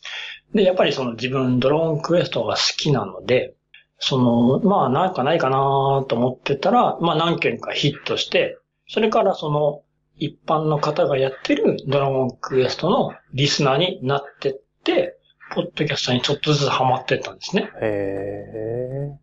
[0.54, 3.54] で、やっぱりその自分ドラゴンクエストが好きなので、
[4.00, 9.84] その、まあなんかないかなと思ってたら、まあ何件かヒットして、それからその
[10.18, 15.18] 一般の方がやってるドラゴンクエストのリスナーになってって、
[15.54, 17.70] ポッドキャストにちょっとずつハマってったんですね。
[17.82, 19.18] へ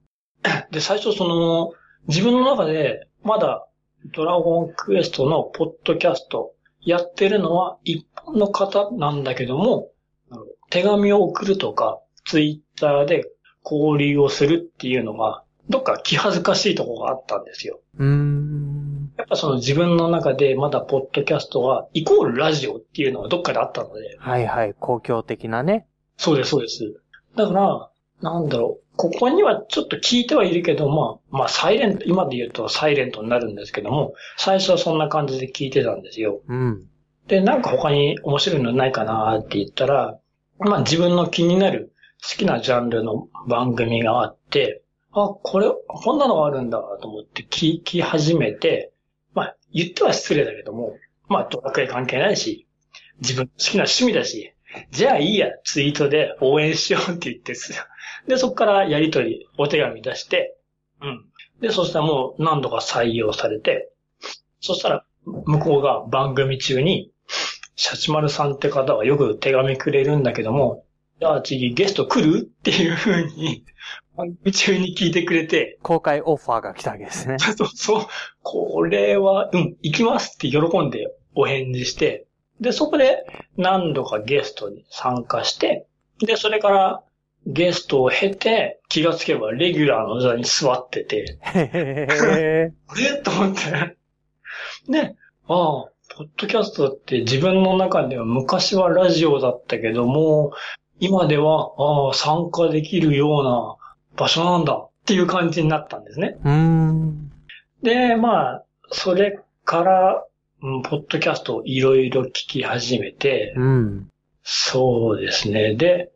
[0.45, 0.69] え。
[0.71, 1.73] で、最初その、
[2.07, 3.67] 自分の中でまだ
[4.15, 9.91] ドラゴンクエストのポッドキャストやってるのは一般の方なんだけども、
[10.71, 13.25] 手紙を送るとか、ツイッターで
[13.65, 17.81] 交流をするっていうのが、どっか気恥ずかしいところがあったんですよ。
[17.99, 19.13] うーん。
[19.19, 25.87] やっぱその自分の中でまだポッドキャストはイコールラジオっていうのがどっかであったので、はいはい、公共的なね。
[26.17, 27.01] そうです、そうです。
[27.37, 36.41] だから、なんだろう、ここにはちょっと聞いてはいるけど、まあ、まあ、サイレント、今で言うとサイレントになるんですけども、最初はそんな感じで聞いてたんですよ。
[36.49, 36.87] うん。
[37.29, 40.19] で、なんか他に面白いのないかなって言ったら、
[40.59, 41.93] まあ自分の気になる
[42.23, 48.93] 好きなジャンルの番組があって、あ、これ、こんなのがあるんだと思って聞き始めて、
[49.35, 50.97] まあ言っては失礼だけども、
[51.29, 52.67] まあドラクエ関係ないし、
[53.21, 54.53] 自分好きな趣味だし、
[54.91, 57.73] じゃあいいや、ツイートで応援しようって言ってす、
[58.27, 60.57] で、そこからやりとり、お手紙出して、
[61.01, 61.27] うん。
[61.61, 63.91] で、そしたらもう何度か採用されて、
[64.61, 67.13] そしたら、向こうが番組中に、
[67.81, 70.85] シャチマルさんって方はよく手紙くれるんだけども、
[71.21, 72.39] じゃあ次ゲスト来る？
[72.41, 73.65] っていう風に、
[74.17, 77.37] 番組中に聞いてくれて、公開オファーが来たわけですね。
[77.39, 78.07] そう、そう、
[78.43, 82.27] これは、うん、行きますって喜んでお返事して、
[82.61, 83.25] で、そこで
[83.57, 85.87] 何度かゲストに参加して、
[86.19, 87.05] で、それから
[87.47, 93.23] ゲストを経て、気がつけばレギュラーの座に座ってて、へへ あれ？
[93.23, 93.97] と思って。
[94.91, 95.15] で、
[95.47, 100.53] ああ、ポッドキャストって自分の中では昔はラジオだったけども、
[100.99, 103.77] 今では、ああ、参加できるような
[104.17, 106.37] 場所なんだっていう感じになったんですね。
[106.45, 107.31] うーん。
[107.85, 110.25] で、まあ、それから、
[110.61, 114.11] うんポッドキャストをいろいろ聞き始めて、うん。
[114.43, 115.77] そうですね。
[115.77, 116.11] で、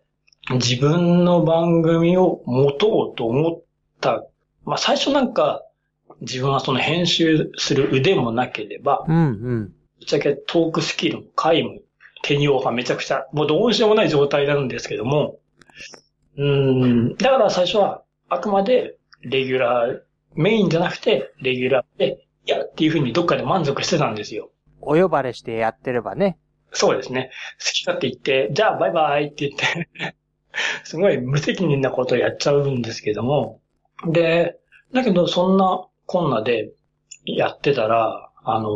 [0.51, 3.63] 自分の番組を持とうと思っ
[4.01, 4.25] た。
[4.65, 5.63] まあ最初なんか、
[6.23, 9.73] 自分はその編集する腕もなければ、うん、うん。
[10.03, 11.81] ぶっちゃけトークスキルも皆無、
[12.25, 15.39] 手にオファーめちゃくちゃ、もうどうしようもない状態なんですけども、
[16.37, 20.01] うーん、だから最初はあくまでレギュラー、
[20.35, 24.51] メインじゃなくてレギュラーで、いやっていうふうにどっかで満足してたんですよ。
[24.81, 26.37] お呼ばれしてやってればね。
[26.73, 27.31] そうですね。
[27.61, 30.17] 好き勝手言って、じゃあバイバイって言って、
[30.83, 33.61] すごい無責任なことをやっちゃうんですけども。
[34.11, 34.57] で、
[34.93, 36.73] だけどそんなこんなで
[37.25, 38.71] やってたら、あの、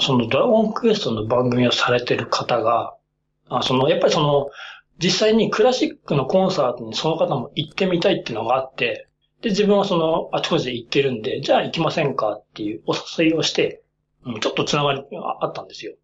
[0.00, 2.94] そのドラゴンクエストの番組をされてる方が、
[3.48, 4.50] あその、やっぱりその、
[4.98, 9.08] 実際にクラシックのコンサートにその方も行ってみたいっていうのがあって、
[9.42, 13.82] で、自分はその、あちこちで行ってるんで、じゃあ行きませんかっていうお誘いをして、
[14.24, 15.94] うんちょっとつながりがあったんですよ。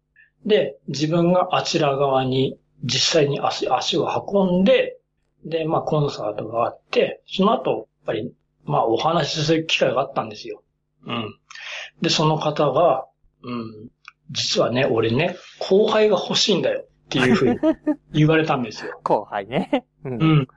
[0.45, 4.97] で、自分があちら側に実際に足足を運んで、
[5.43, 8.33] で、まあコンサートがあって、その後、やっぱり、
[8.63, 10.63] まあお話しする機会があったんですよ。
[11.05, 11.37] うん。
[12.01, 13.05] で、その方が、
[13.45, 13.89] うん、
[14.31, 17.59] 実はね、俺ね、後輩が欲しいんだよっていうふうに
[18.13, 18.99] 言われたんですよ。
[19.03, 19.85] 後輩ね。
[20.03, 20.47] うんうん。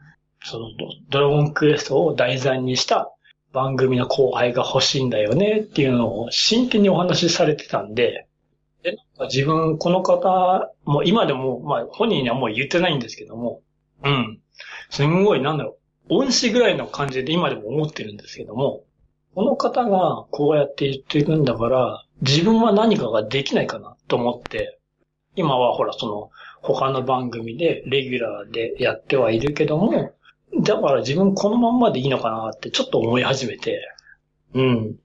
[0.43, 3.12] そのド、ドラゴンクエストを題材にした
[3.53, 8.26] 番組の後輩が欲しいんだよねっていうのを真剣にお話しされてたんで、
[8.82, 13.62] で、自分、この方、もう今でも、まあ本人にはもう言ってないんですけども、
[14.05, 14.41] うん。
[14.91, 15.78] すんごい、なんだろ
[16.09, 18.84] う、恩師ぐらいの感じで今でも思ってるんですけども、
[19.34, 24.78] この方がこうやって言っていくんだから、自分は何かができないかなと思って、
[25.36, 30.12] 今はほら、その、他の番組でレギュラーでやってはいるけども、
[30.62, 33.80] だから自分このまんまでいいのかなってちょっと思い始めて、
[34.54, 34.96] うん。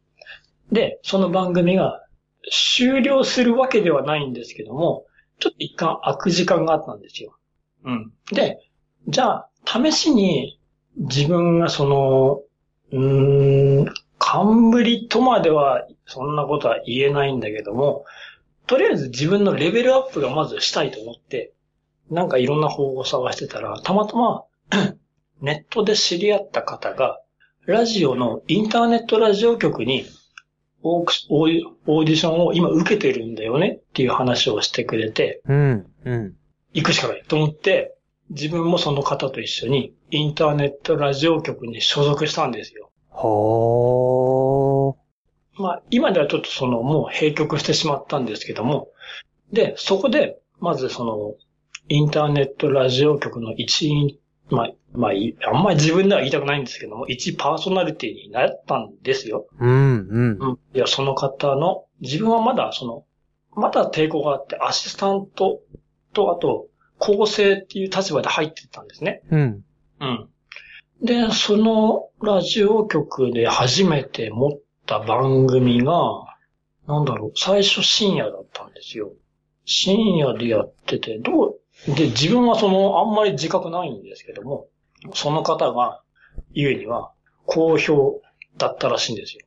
[0.71, 2.03] で、その番組が
[2.51, 5.05] 終了するわけではないんですけども、
[5.39, 7.37] ちょっと一旦空く時間があったんですよ。
[7.83, 8.11] うん。
[8.31, 8.59] で、
[9.07, 10.59] じゃあ、試しに
[10.95, 12.41] 自分がその、
[12.91, 13.93] うーん、
[14.33, 18.03] 冠とまではそんなことは言えないんだけども、
[18.65, 21.53] とりあえず自分のレベルアップがまずしたいと思って、
[22.09, 24.43] なんかいろんな方法を探してたら、たまたま
[25.41, 27.19] ネットで知り合った方が、
[27.67, 30.05] ラジオのインターネットラジオ局に
[30.81, 31.05] オー
[32.03, 35.85] ディションを今受けてるんだよねっていう話をしてくれて、うん。
[36.05, 36.35] うん。
[36.73, 37.95] 行くしかないと思って、
[38.31, 42.89] 自分もその方と一緒にインターネットラジオ局に所属したんですよ。
[43.13, 45.61] ほー。
[45.61, 48.89] まあ、今ではちょっとその、もう閉局してしまったんですけども、
[49.51, 51.35] で、そこで、まずその、
[51.89, 54.17] インターネットラジオ局の一員、
[54.49, 59.47] まあ、まあ、いあんまり自分では言いたくないんですけども、一パーソナリティになったんですよ。
[59.59, 59.69] うん。
[59.69, 60.37] うん。
[60.39, 60.59] うん。
[60.73, 63.05] いや、その方の、自分はまだその、
[63.55, 65.61] まだ抵抗があって、アシスタント
[66.13, 66.67] と、あと、
[66.99, 69.21] 構成っていう立場で入ってたんですね。
[69.29, 69.65] うん。
[69.99, 70.29] うん。
[71.03, 74.51] で、そのラジオ局で初めて持っ
[74.85, 75.93] た番組が、
[76.87, 79.11] なんだろう、最初深夜だったんですよ。
[79.65, 81.59] 深夜でやってて、どう、
[81.95, 84.67] で、自分はその、あんまり自覚ないんですけども、
[85.13, 86.01] その方が
[86.53, 87.11] 言うには、
[87.45, 88.21] 好評
[88.57, 89.41] だったらしいんですよ。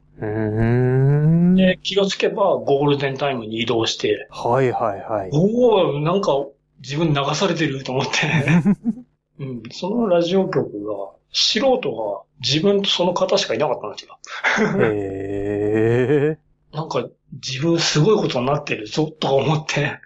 [1.57, 5.31] で、気がつけばゴールデンタイムに移動して、はいはいはい。
[5.33, 6.33] おおなんか
[6.81, 8.11] 自分流されてると思って、
[9.39, 14.19] うん、そのラジオ局が、素人が自分とその方しかいなかったんですよ。
[14.81, 16.77] へー。
[16.77, 20.01] なんか自分すごいことになってるぞとか思って。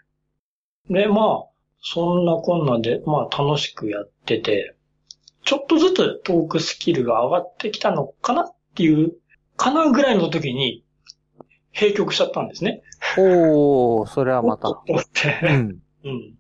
[0.88, 1.50] で、まあ、
[1.82, 4.74] そんなこんなで、まあ楽しくやってて、
[5.44, 9.12] ちょっとずつトークスキルが上がってきたのかなっていう、
[9.56, 10.84] かなぐらいの時に、
[11.72, 12.82] 閉局しちゃったんですね。
[13.16, 14.68] おー、それはまた。
[14.70, 14.78] おっ
[15.12, 15.40] て。
[15.42, 15.82] うん。
[16.04, 16.34] うん。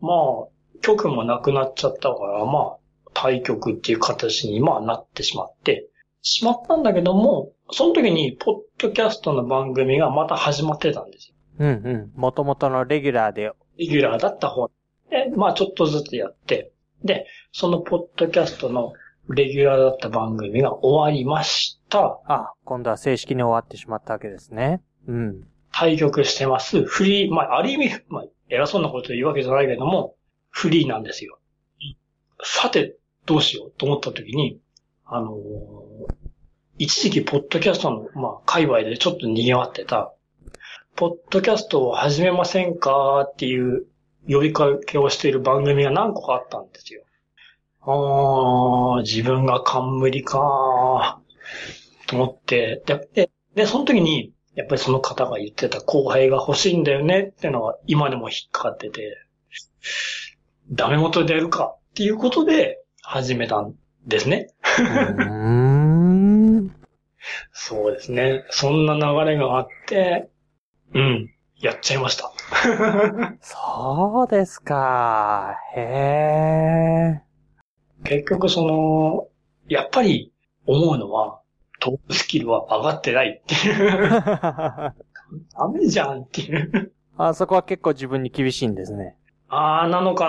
[0.00, 0.48] まあ、
[0.80, 2.76] 局もなくなっちゃったから、まあ、
[3.14, 5.88] 対局っていう形に、まあ、なってしまって、
[6.22, 11.34] しまったんだけども、その時に、ポッドキャストの番組がまた始まってたんですよ。
[11.58, 12.12] うんうん。
[12.14, 13.52] 元々のレギュラーで。
[13.78, 14.70] レギュラーだった方。
[15.10, 16.72] で、まあ、ちょっとずつやって、
[17.04, 18.92] で、そのポッドキャストの
[19.28, 22.20] レギュラーだった番組が終わりました。
[22.26, 24.82] あ、今度は正式に終わってしまったわけですね。
[25.06, 25.46] うん。
[25.72, 26.84] 対局してます。
[26.84, 30.14] フリー、まあ、ある意味、まあ、偉そうなこと言うわけじゃないけども、
[30.54, 31.38] フリーなんですよ。
[32.44, 32.96] さて、
[33.26, 34.60] どうしようと思った時に、
[35.04, 36.14] あのー
[36.76, 40.12] 一時期、ポッドキャストの、まあ、界隈でちょっと賑わってた、
[40.96, 43.86] ポッドキャストを始めませんかっていう
[44.28, 47.04] 呼びかけをしている番組が何個かあったんですよ。
[47.82, 51.20] あー、自分が冠か
[52.08, 52.82] と思って、
[53.14, 59.16] で、で、その時に、やっぱりその方が言ってた後輩が欲しいんだよねってのは今でも引っかかってて、
[60.74, 63.74] ダメ元でやるかっていうことで始めたん
[64.06, 64.48] ですね。
[64.78, 66.74] うーん。
[67.52, 68.44] そうですね。
[68.50, 70.28] そんな流れがあって、
[70.92, 72.32] うん、やっちゃいました。
[73.40, 75.56] そうですか。
[75.76, 77.20] へ
[78.02, 79.28] 結局その、
[79.68, 80.32] やっぱり
[80.66, 81.40] 思うのは、
[81.78, 84.08] トークスキルは上がってないっていう。
[84.08, 84.92] ー。
[85.56, 86.92] ダメじゃんっていう。
[87.16, 89.16] あそこは結構自分に厳しいんですね。
[89.56, 90.28] ああ、なのか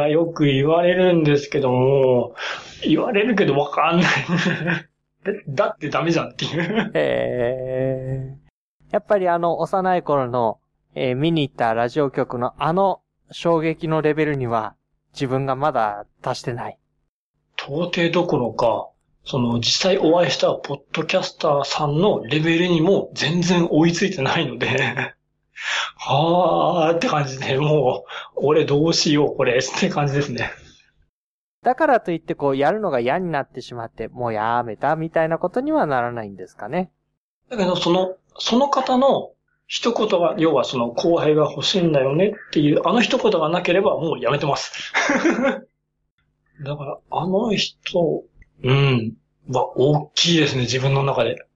[0.00, 2.34] なよく言われるんですけども、
[2.82, 4.06] 言われるけどわかんない。
[5.46, 8.40] だ だってダメじゃんっていう。
[8.90, 10.58] やっぱりあの幼い頃の、
[10.94, 14.74] えー見に行ったラジオ局のあの衝撃のレベルには
[15.12, 16.78] 自分がまだ達してない。
[17.58, 18.88] 到底どころか、
[19.24, 25.14] その実際お会いしたポッドキャスターさんのレベルにも全然追いついてないので、
[25.96, 28.04] はーって感じで、も
[28.36, 30.50] う、俺どうしようこれって感じですね。
[31.62, 36.90] だからといってこうやるのが嫌になってしまって、もうやめたみたいなことにはならないんですかね。
[37.50, 39.32] だけど、その、その方の
[39.66, 44.92] 一言が、要はその後輩が欲しいんだよねっていう、あの一言がなければもうやめてます。
[46.64, 48.24] だから、あの人、
[48.62, 49.14] うん、
[49.48, 51.46] は大きいですね、自分の中で。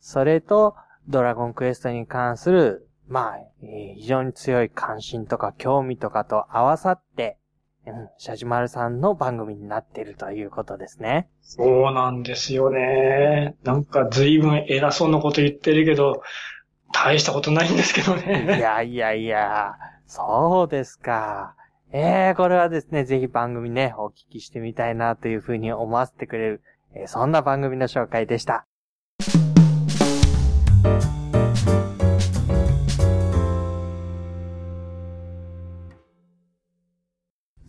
[0.00, 0.74] それと、
[1.06, 7.38] ドラゴンクエストに関する、まあ、えー非常に強い関心とか興味とかと合わさって、
[7.86, 11.28] うん、シャジマルさんの番組になっているということですね。
[11.40, 13.56] そうなんですよね。
[13.64, 16.22] なんか随分偉そうなこと言ってるけど、
[16.92, 18.58] 大したことないんですけどいね。
[18.60, 19.72] やいやいや、
[20.06, 21.54] そうですか。
[21.92, 26.62] ええこれはですね、ぜひ番組ね、お聞きしてみたいなというふうに思わせてくれる、
[26.94, 28.67] えーそんな番組の紹介でした。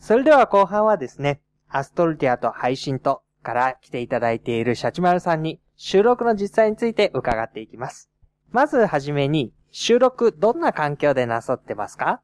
[0.10, 1.40] それでは後半はですね、
[1.70, 8.10] アストルティアと配信とから来ていただいているシャチマルさんに収録の実際について伺っていきます。
[8.50, 12.22] まずはじめに、収録どんな環境でなさってますか？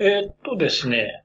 [0.00, 1.22] えーっとですね、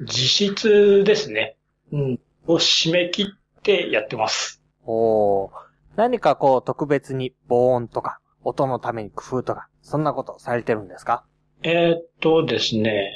[0.00, 1.56] 実質ですね。
[1.92, 2.20] うん。
[2.48, 4.60] を締め切ってやってます。
[4.84, 5.50] おー。
[5.94, 11.24] 何かこう特別に防音とか、音のために工夫とか、そんなことされてるんですか？
[11.62, 13.12] えーっとですね、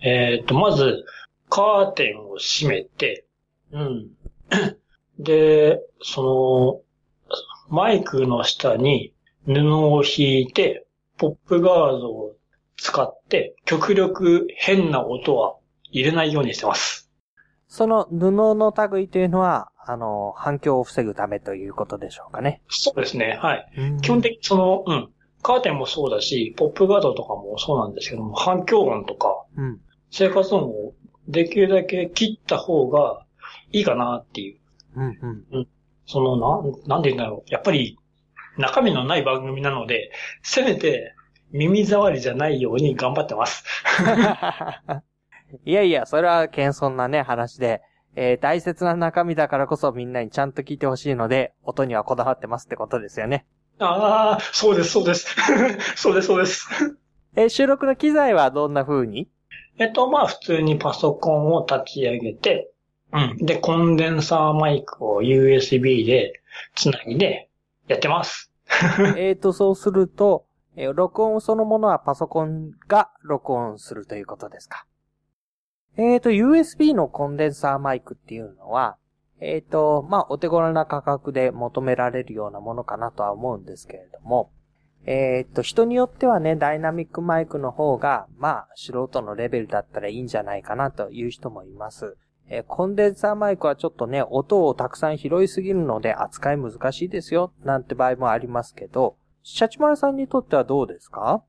[0.00, 1.04] えーっと、まず、
[1.54, 3.26] カーテンを閉めて、
[3.72, 4.08] うん。
[5.18, 6.82] で、そ
[7.28, 7.36] の、
[7.68, 9.12] マイクの下に
[9.44, 10.86] 布を引いて、
[11.18, 12.36] ポップガードを
[12.78, 15.56] 使って、極力変な音は
[15.90, 17.10] 入れないようにしてます。
[17.68, 22.62] その布の類というのは、あの、反響を防ぐためということでしょうかね。
[22.70, 23.68] そうですね、はい。
[24.00, 25.10] 基本的にその、うん。
[25.42, 29.80] カーテンもそうだし、ポップガードとかもそうなんですけども、反響音とか、うん。
[30.10, 30.94] 生活音を
[31.28, 33.24] できるだけ切った方が
[33.72, 34.58] いいかなっていう。
[34.96, 35.68] うん、うん。
[36.06, 37.50] その、なん、なんで言うんだろう。
[37.52, 37.98] やっぱり、
[38.58, 40.10] 中身のない番組なので、
[40.42, 41.14] せめて、
[41.52, 43.64] 耳障りじゃないように頑張ってます。
[45.64, 47.82] いやいや、それは謙遜なね、話で、
[48.14, 53.46] えー大切な中身だからこそみんなにちゃんと聞いてほしいので、音にはこだわってますってことですよね。
[53.78, 55.34] ああ、そうです、そうです。
[55.96, 56.68] そうです、そうです。
[57.36, 59.28] えー収録の機材はどんな風に？
[59.78, 62.70] えっと、まあ、普通にパソコンを立ち上げて、
[63.12, 63.36] うん。
[63.38, 66.40] で、コンデンサーマイクを USB で
[66.74, 67.48] つないで
[67.88, 68.50] やってます。
[69.16, 70.46] えーと、そうすると、
[70.76, 74.86] えー録音そのものはパソコンが録音するということですか。
[75.98, 78.96] えーと、USB のコンデンサーマイクっていうのは、
[79.40, 84.50] えーと、まあ、お手頃な価格で求められるようなものかなとは思うんですけれども、
[85.04, 92.16] えーと、人によってはね、ダイナミックマイクの方が、まあ、素人のレベルだったらいいんじゃないかなという人もいます。
[92.48, 101.42] えーコンデンサーマイクはちょっとね、音をたくさん拾いすぎるので扱い難しいですよ、なんて場合もありますけど、シャチマルさんにとってはどうですか？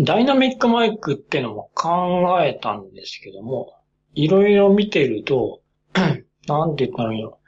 [0.00, 3.72] ダイナミックマイクってのも考えたんですけども、
[4.14, 5.62] いろいろ見てると、
[6.48, 7.38] なんて言ったらいいの？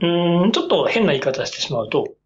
[0.00, 2.16] うーん、ちょっと変な言い方してしまうと、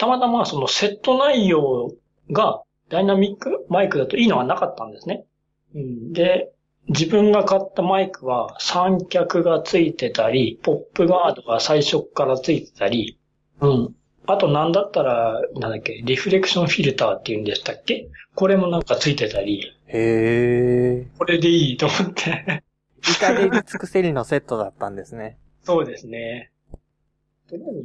[0.00, 1.92] たまたまそのセット内容
[2.30, 5.26] がダイナミックマイクだといいのがなかったんですね。
[5.74, 6.50] うん、で、
[6.88, 13.18] 自分が買ったマイクは三脚がついてたり、ポップガードが最初からついてたり、
[13.60, 13.94] うん。
[14.26, 18.08] あとなんだったら、なんだっけ、リフレクションフィルターっていうんでしたっけ？
[18.34, 21.18] これもなんかついてたり、へー。
[21.18, 22.64] これでいいと思って。
[23.02, 25.36] 至れり尽くせりのセットだったんですね。
[25.62, 26.50] そうですね。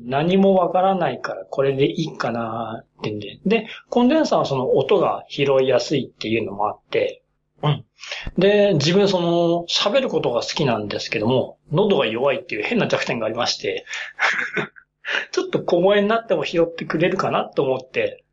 [0.06, 3.40] 何もわからないからこれでいいかなってんで。
[3.46, 7.22] で、コンデンサーはその音が拾いやすいっていうのもあって、
[7.64, 7.86] うん。
[8.38, 13.86] で、自分その喋ることが好きなんですけども、喉が弱いっていう変な弱点がありまして、
[15.32, 18.24] ちょっと小声になっても拾ってくれるかなと思って、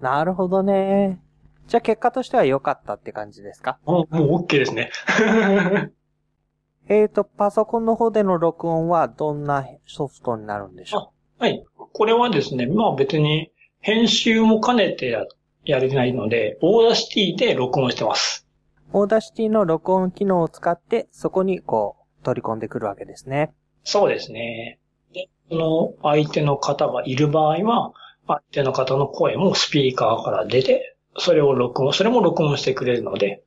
[0.00, 1.20] なるほどね。
[1.68, 3.78] じゃあ結果としては良かったって感じですか？
[3.86, 4.90] もうもう OK ですね。
[6.88, 11.64] えーと、パソコンの方での録音はどんなソフトになるんでしょはい。
[11.76, 15.24] これはですね、まあ別に編集も兼ねてや
[15.64, 18.46] やれないので、 Audacityで録音してます。
[18.92, 23.52] う Audacityの録音機能を使って、そこにこう、取り込んでくるわけですね。
[23.82, 24.78] そうですね。
[25.12, 27.92] で、その相手の方がいる場合は、
[28.26, 33.42] 相手の方の声もスピーカーから出て、それを録音、それも録音してくれるので、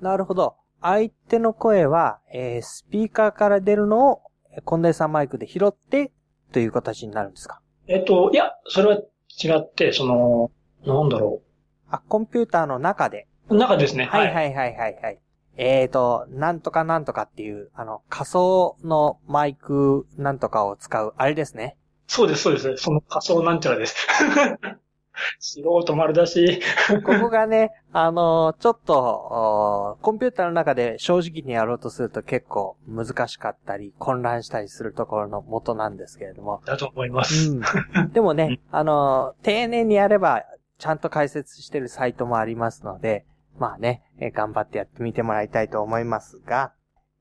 [0.00, 0.56] なるほど。
[0.82, 4.22] 相手の声は、えースピーカーから出るのを
[4.52, 6.12] えーコンデンサーマイクで拾って
[6.52, 7.60] という形になるんですか？
[7.86, 10.50] えっと、いや、それは違って、その、
[10.84, 11.42] なんだろ
[11.90, 13.26] あ、コンピューターの中で？
[13.48, 13.56] う。
[13.56, 14.04] 中ですね。
[14.04, 15.18] はいはいはいはいはい。
[15.56, 21.76] えーと、なんとかなんとかっていう、あの、仮想のマイクなんとかを使う、あれですね。
[22.06, 22.76] そうです、そうです。
[22.76, 24.06] その仮想なんちゃらです。
[25.38, 26.60] 素人丸出し。
[27.04, 36.62] ここがね、あのちょっと、おコンピューターの中で正直にやろうとすると結構難しかったり、混乱したりするところの元なんですけれども。
[36.64, 37.50] だと思います。
[37.50, 37.62] うん。
[38.12, 40.44] でもね、あの丁寧にやれば、
[40.78, 43.26] ちゃんと解説してるサイトもありますので、
[43.58, 46.72] まあね、えー頑張ってやってみてもらいたいと思いますが、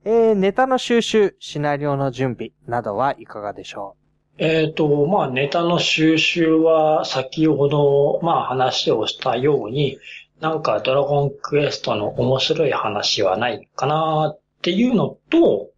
[0.06, 3.98] えー、ネタの収集、シナリオの準備などはいかがでしょ
[4.42, 10.00] えっ、と、まあ、ネタの収集は先ほど、まあ、話をしたように、
[10.40, 15.72] なんかドラゴンクエストの面白い話はないかなっていうのと、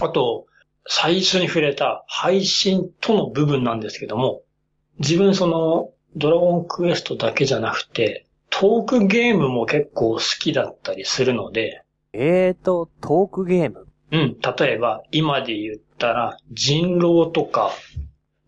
[0.00, 0.46] あと、
[0.86, 4.42] 最初に触れた配信との部分なんですけども、
[4.98, 11.82] 自分そのドラゴンクエストだけじゃなくて、トークゲームも結構好きだったりするので、
[12.14, 12.16] う。
[12.16, 13.86] えーと、トークゲーム？
[14.12, 14.36] うん。
[14.58, 17.72] 例えば、今で言ったら、人狼とか、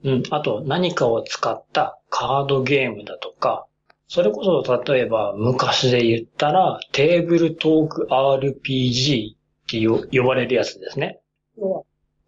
[0.04, 0.22] うん。
[0.30, 3.66] あと、何かを使ったカードゲームだとか、
[4.06, 9.36] それこそ、例えば、昔で言ったら、テーブルトーク RPG っ
[9.68, 11.20] てよ呼ばれるやつですね。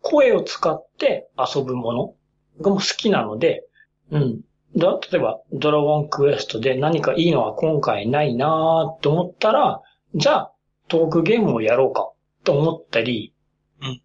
[0.03, 2.15] 声を使って遊ぶもの
[2.61, 3.65] がも好きなので、
[4.11, 4.41] うん。
[4.77, 9.81] だ例えば、ドラゴンクエストで何かいいのは今回ないなーと思ったら、
[10.15, 10.53] じゃあ、
[10.89, 12.11] トークゲームをやろうか
[12.45, 13.33] と思ったり、
[13.81, 14.03] うん。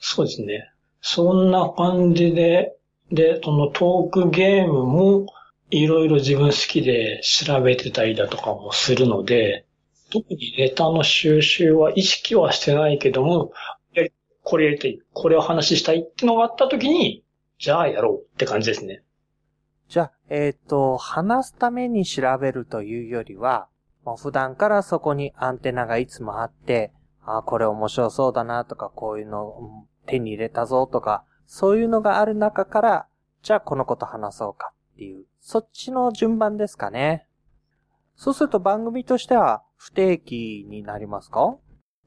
[0.00, 0.70] そうですね。
[1.00, 2.76] そんな感じで、
[3.10, 5.26] で、そのトークゲームも
[5.70, 9.66] いろいろ自分好きで調べてたりだとかもするので、
[10.10, 13.52] 特にネタの収集は意識はしてないけども、
[14.42, 17.24] これやりたい、これを話したいってのがあった時に、
[17.58, 19.02] じゃあやろうって感じですね。
[19.88, 23.68] じゃあ、えっ、と、話すために調べるというよりは、
[24.04, 26.92] もう普段からそこにアンテナがいつもあって、
[27.24, 33.06] あこれ面白そうだなとか、こういうの手に入れたぞとか、そういうのがある中から、
[33.42, 37.26] じゃあこのこと話そうかっていう、そっちの順番ですかね。
[38.14, 41.56] そうすると番組としては不定期になりますか？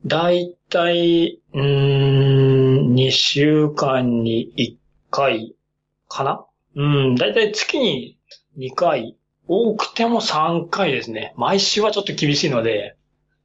[0.05, 4.77] だいたい、うーん、2週間に1
[5.11, 5.57] 回
[6.07, 6.45] かな？
[6.75, 6.81] う
[7.11, 8.17] ん、だいたい月に
[8.57, 9.17] 2回、
[9.49, 11.33] 多くても3回ですね。
[11.35, 12.95] 毎週はちょっと厳しいので、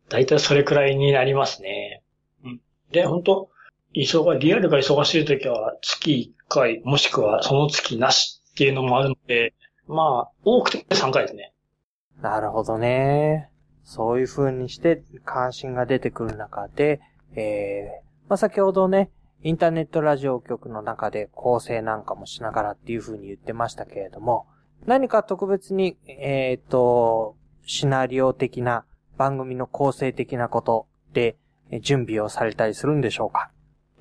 [0.08, 2.04] だいたいそれくらいになりますね。
[2.44, 2.60] うん。
[2.92, 3.50] で、本当
[3.98, 9.54] 忙リアルが忙しい時は月1回、もしくはその月なしっていうのもあるので、
[9.88, 11.52] まあ、多くて3回ですね。
[12.22, 13.50] なるほどね。
[13.82, 17.00] そういう風にして関心が出てくる中で、
[17.34, 19.10] えー、まあ、先ほどね、
[19.42, 24.46] インターネットラジオ局の中で構成なんかもしながらっていう風に言ってましたけれども、
[24.86, 28.84] 何か特別に、えっ、と、シナリオ的な
[29.16, 31.36] 番組の構成的なことで
[31.80, 33.50] 準備をされたりするんでしょうか？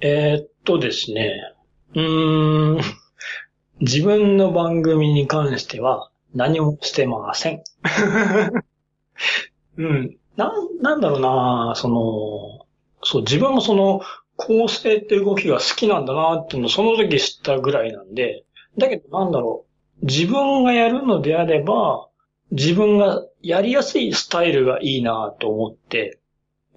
[0.02, 1.54] えーっとですね。
[1.96, 2.82] うーん。
[3.82, 7.64] 自分の番組に関しては何もしてません。
[9.78, 10.18] うん。
[10.36, 12.66] なん、なんだろうなその、
[13.04, 14.02] そう、自分もその、
[14.36, 18.46] 構成って動きが好きなんだなっていうのをその時知ったぐらいなんで、
[18.78, 19.66] だけどなんだろ
[20.02, 20.06] う。
[20.06, 22.08] 自分がやるのであれば、
[22.52, 26.20] 自分がやりやすいスタイルがいいなと思って、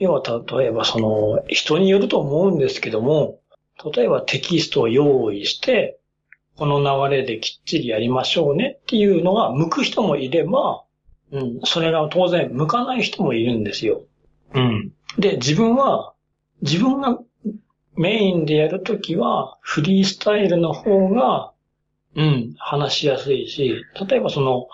[0.01, 0.23] 要は
[0.59, 3.39] 例えばその、人によると思うんですけども、
[3.95, 5.99] 例えばテキストを用意して、
[6.57, 10.83] この流れできっちりやりましょうねっていうのが向く人もいれば、
[11.33, 14.03] うん、それが当然向かない人もいるんですよ。
[14.55, 14.93] うん。
[15.19, 16.15] で、自分は、
[16.63, 17.19] 自分が
[17.95, 21.53] メインでやるときは、フリースタイルの方が、
[22.17, 24.67] うん、話しやすいし、例えばその、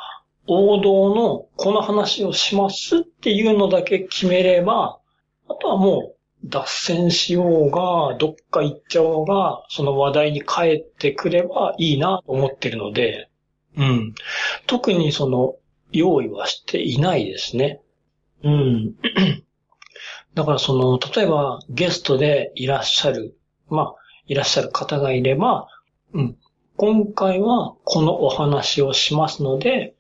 [0.47, 5.01] 王道のこの話をしますっていうのだけ決めれば、
[5.49, 6.17] あとはもう
[6.49, 13.29] 脱線しようが、どっか行っちゃおうが、その話題に帰ってくればいいなと思ってるので、
[13.77, 14.15] うん。
[14.67, 15.57] 特にその、
[15.93, 17.81] 用意はしていないですね。
[18.43, 18.95] うん。
[20.35, 23.37] だからその、例えばゲストでいらっしゃる、
[23.69, 23.95] まあ、
[24.27, 25.69] いらっしゃる方がいれば、
[26.13, 26.37] うん。
[26.77, 29.95] 今回はこのお話をしますので、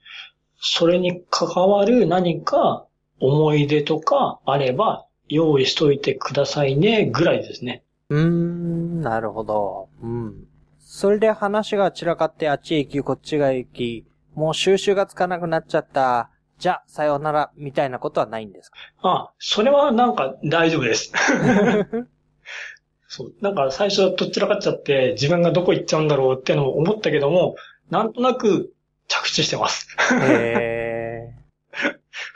[0.60, 2.86] それに関わる何か
[3.20, 7.82] 思い出とかあれば用意しといてくださいね、ぐらいですね。
[8.08, 9.88] うーん、なるほど。
[10.02, 10.46] うん。
[10.78, 16.30] それで話が散らかってあっちへ行き、こっちが行き、もう収集がつかなくなっちゃった。
[16.58, 18.78] じゃあ、さようなら、みたいなことはないんですか？
[19.02, 21.12] あ、それはなんか大丈夫です。
[23.08, 23.34] そう。
[23.40, 27.56] なんか最初とっちらかっちゃって自分がどこ行っちゃうんだろうってのを思ったけども、
[27.90, 28.72] なんとなく
[29.08, 29.86] 着地してます。
[30.12, 30.85] へ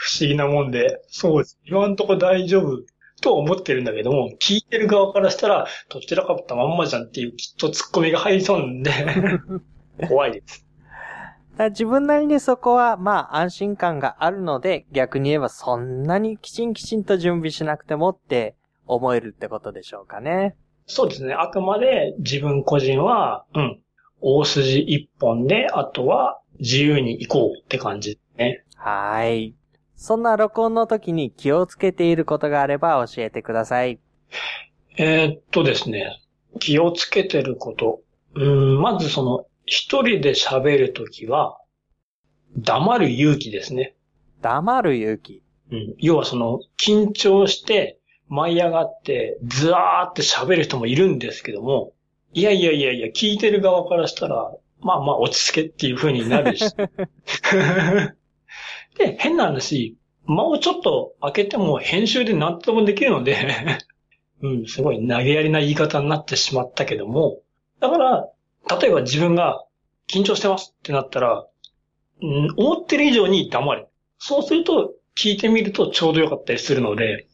[0.01, 1.03] 不思議なもんで。
[1.09, 1.59] そうです。
[1.67, 2.83] 今んとこ大丈夫
[3.21, 8.91] と思ってるんだけども、聞いてる側からしたら、どちらかったまんまじゃんっていうきっと突っ込みが入りそうなんで、
[10.09, 10.67] 怖いです。
[11.59, 18.55] 自分なりにそこは、まあ、安心感があるので、逆に言えばそんなにきちんきちんと準備しなくてもって
[18.87, 20.57] 思えるってことでしょうかね。
[20.87, 21.35] そうですね。
[21.35, 23.81] あくまで自分個人は、うん、
[24.23, 28.65] 大筋一本で、あとは自由に行こうって感じですね。
[28.77, 29.55] はい。
[30.01, 33.99] そんな録音の時に気をつけていることがあれば教えてください。
[34.97, 36.23] えー、っとですね。
[36.59, 38.01] 気をつけてること。
[38.35, 41.59] うん、まずその、一人で喋るときは、
[42.57, 43.95] 黙る勇気ですね。
[44.41, 45.43] 黙る勇気。
[45.71, 45.95] うん。
[45.99, 51.93] 要はその、緊張して、舞い上がって、ずわーって喋る人もいるんですけども、
[52.33, 56.65] いやいやいやいや、聞いてる側からしたら、まあまあ落ち着けっていう風になるし。
[59.01, 59.97] で、変な話、
[60.27, 63.37] 間をちょっと開けても編集で何ともできるので
[64.43, 67.41] うん、すごい投げやりな言い方になってしまったけども、
[67.81, 68.29] だから、
[68.81, 69.65] 例えば自分が
[70.09, 71.47] 緊張してますってなったら、
[72.23, 73.87] うん、思ってる以上に黙れ。
[74.19, 77.27] そうすると、聞いてみるとちょうどよかったりするので、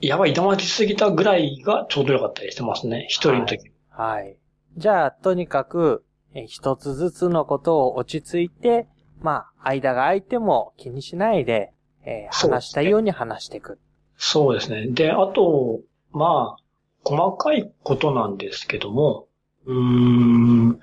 [0.00, 3.06] やばい、黙りすぎたぐらいがちょうどよかったりしてますね。
[3.08, 4.22] 一人の時、はい。
[4.24, 4.36] はい。
[4.76, 6.04] じゃあ、とにかく、
[6.46, 8.88] 一つずつのことを落ち着いて、
[9.24, 11.72] まあ、間が空いても気にしないで、
[12.04, 13.78] えー、話したいように話していく。
[14.18, 14.88] そうですね。
[14.88, 15.80] で、あと、
[16.12, 16.62] まあ、
[17.04, 19.26] 細かいことなんですけども、
[19.64, 20.78] うーん、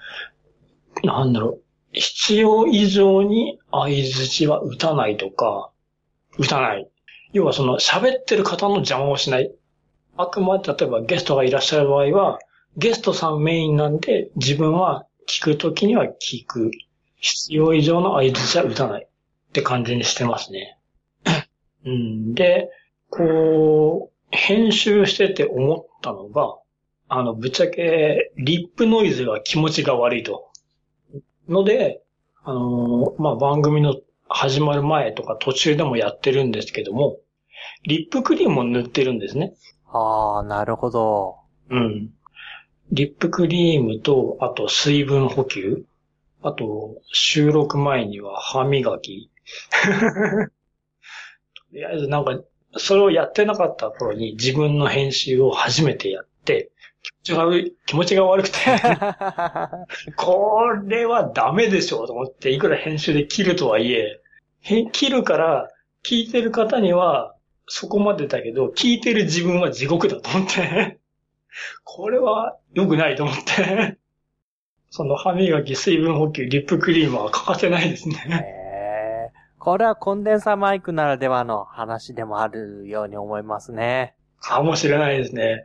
[1.03, 1.61] なんだろう。
[1.91, 5.69] 必要以上に合図値は打たないとか、
[6.39, 6.89] 打たない。
[7.33, 9.53] 要はその喋ってる方の邪魔をしない。
[10.17, 12.39] あくまで例えばゲストがいらっしゃる場合は、
[12.75, 16.71] ゲストさんメインなんで自分は聞くときには聞く。
[17.21, 20.77] 必要以上の合図は打たないって感じにしてますね。
[21.85, 22.69] うん、で、
[23.09, 26.57] こう、編集してて思ったのが、
[27.07, 30.49] あの、ぶっちゃけ、リップノイズが気持ちが悪いと。
[31.47, 32.01] ので、
[32.43, 33.95] あのー、まあ、番組の
[34.27, 37.19] 始まる前とか途中でもやってるんですけども、
[37.83, 39.53] リップクリームを塗ってるんですね。
[39.87, 41.35] ああ、なるほど。
[41.69, 42.11] うん。
[42.91, 45.85] リップクリームと、あと水分補給。
[46.43, 49.29] あと、収録前には歯磨き。
[49.81, 49.89] と
[51.73, 52.39] りあえずなんか、
[52.77, 56.71] それをやってなかった頃に自分の編集を初めてやって、
[57.03, 58.55] 気持ちが悪い、気持ちが悪くて
[60.15, 64.21] これはダメでしょうと思って、いくら編集で切るとはいえ、
[64.91, 65.69] 切るから
[66.03, 67.35] 聞いてる方には
[67.67, 70.99] そこまでだけど、聞いてる自分は地獄だと思って
[71.83, 73.97] これは良くないと思って
[74.93, 78.17] その歯磨き、水分補給、リップクリームは欠かせないですね。
[78.45, 84.15] へこれはコンデンサーマイクならではの話でもあるように思いますね。
[84.41, 85.63] かもしれないですね。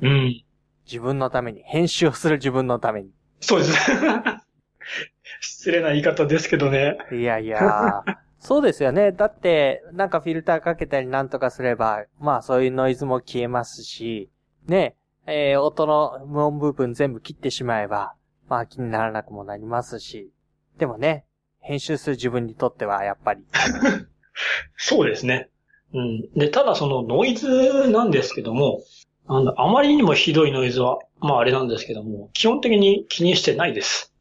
[0.00, 0.44] うん。
[0.86, 3.10] 自分のために、編集をする自分のために。
[3.40, 3.74] そうです。
[5.40, 6.98] 失礼な言い方ですけどね。
[7.10, 8.04] いやいや、
[8.38, 9.10] そうですよね。
[9.10, 14.30] だって、なんかフィルターかけたりなんとかすれば、まあそういうノイズも消えますし、
[14.68, 14.94] ね、
[15.26, 18.14] えー、音の無音部分全部切ってしまえば、
[18.48, 20.30] まあ気にならなくもなりますし、
[20.78, 21.24] でもね、
[21.60, 23.42] 編集する自分にとってはやっぱり。
[24.76, 25.50] そうですね。
[25.92, 26.28] うん。
[26.34, 28.82] で、ただそのノイズなんですけども、
[29.26, 34.14] あの、あまりにもひどいノイズは、まああれなんですけども、基本的に気にしてないです。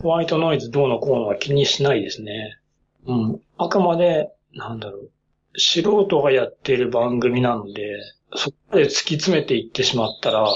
[0.00, 2.58] ホワイトノイズどうのこうのは気にしないですね。
[3.06, 3.40] うん。
[3.56, 5.10] あくまで、なんだろう。
[5.56, 7.96] 素人がやっている番組なので、
[8.34, 10.48] そこまで突き詰めていってしまったら、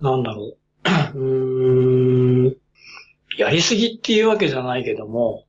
[0.00, 0.58] なんだろう。
[1.14, 2.56] うーん、
[3.38, 5.44] やりすぎっていうわけじゃないけども、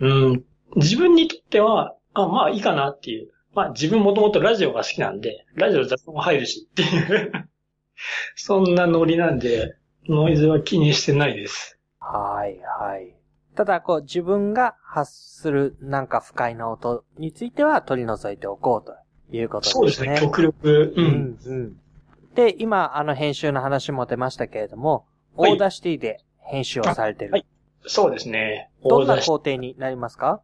[0.00, 0.44] うん、
[0.76, 3.30] 自分にとっては、あ、まあいいかなっていう。
[3.54, 7.48] まあ自分もともとラジオが好きなんで、ラジオ雑音も入るしっていう
[8.36, 9.76] そんなノリなんで、
[10.08, 11.78] ノイズは気にしてないです。
[11.98, 13.14] はいはい。
[13.54, 18.94] ただ、こう、自分が発するなんか不快な音については取り除いておこうと
[19.34, 19.80] いうことですね。
[19.80, 20.92] そうですね、極力。
[20.94, 21.38] うん。
[21.44, 21.80] うん、
[22.36, 27.32] で、今、あの、編集の話も出ましたけれども、はい、 Audacityで編集をされてる。
[27.32, 27.46] はい。
[27.86, 28.70] そうですね。
[28.84, 30.42] どんな工程になりますか？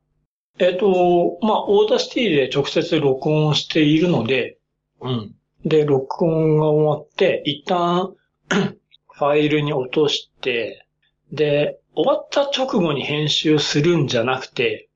[0.58, 4.58] えっ、と、まあ、 Audacityで直接録音しているので、
[5.00, 5.34] うん。
[5.64, 8.14] で、録音が終わって、一旦
[8.48, 10.86] ファイルに落として、
[11.30, 14.88] で、終わった直後に編集するんじゃなくて、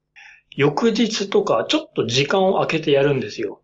[0.50, 3.60] 翌日とかちょっと時間を空けてやるんですよ。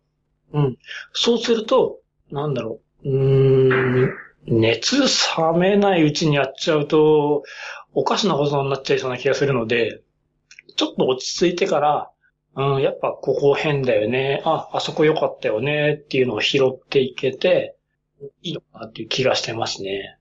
[0.51, 0.77] うん。
[1.13, 1.99] そうすると、
[2.31, 3.09] なんだろう。
[3.09, 4.13] ん、
[4.45, 5.07] 熱冷
[5.57, 7.43] めないうちにやっちゃうと、
[7.93, 10.01] おかしなことになっちゃいそうな気がするので、
[10.75, 12.09] ちょっと落ち着いてから、
[12.55, 14.41] うん、やっぱここ変だよね。
[14.45, 17.75] あ、あそこ良かったよねっていうのを拾っていけて、
[18.41, 20.17] いいのかなっていう気がしてますね。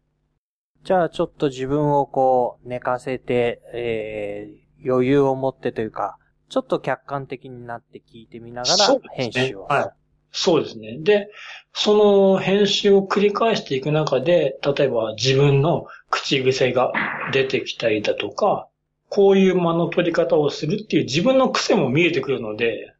[0.85, 6.19] じゃあちょっと自分をこう寝かせて、えー、余裕を持ってというか、
[6.49, 9.65] ちょっと客観的になって聞いてみながらそうですね編集を。
[9.65, 10.02] はい
[10.33, 10.99] そうですね。
[11.01, 11.31] で、
[11.75, 16.93] その編集を繰り返していく中で、例えば自分の口癖が
[17.33, 18.69] 出てきたりだとか、
[19.09, 22.95] こういう間の取り方をするっていう自分の癖も見えてくるので、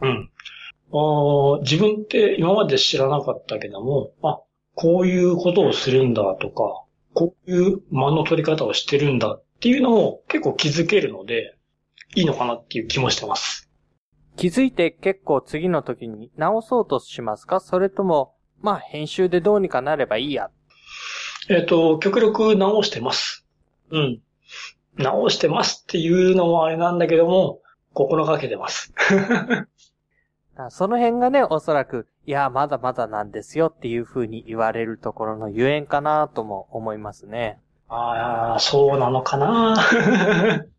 [0.00, 0.30] うん。
[0.92, 4.40] あ自分って今まで知らなかったけども、あ、
[4.74, 6.84] こういうことをするんだとか、
[7.14, 11.56] こういう間の取り方をしてるんだっていうのを結構気づけるので、
[12.14, 13.65] いいのかなっていう気もしてます。
[14.36, 17.60] 気づいて結構次の時に直そうとしますか？
[17.60, 20.50] それとも、まあ編集でどうにかなればいいや？
[21.48, 23.46] えっ、と、極力直してます。
[23.90, 24.20] うん。
[24.96, 27.60] 直してますっていうのもあれなんだけども、
[27.92, 28.92] 心がけてます。
[30.58, 37.60] あその辺がね、おそらく、いや、まだまだなんですよっていう風に言われるところのゆえんかなとも思いますね。
[37.88, 39.76] ああ、そうなのかな？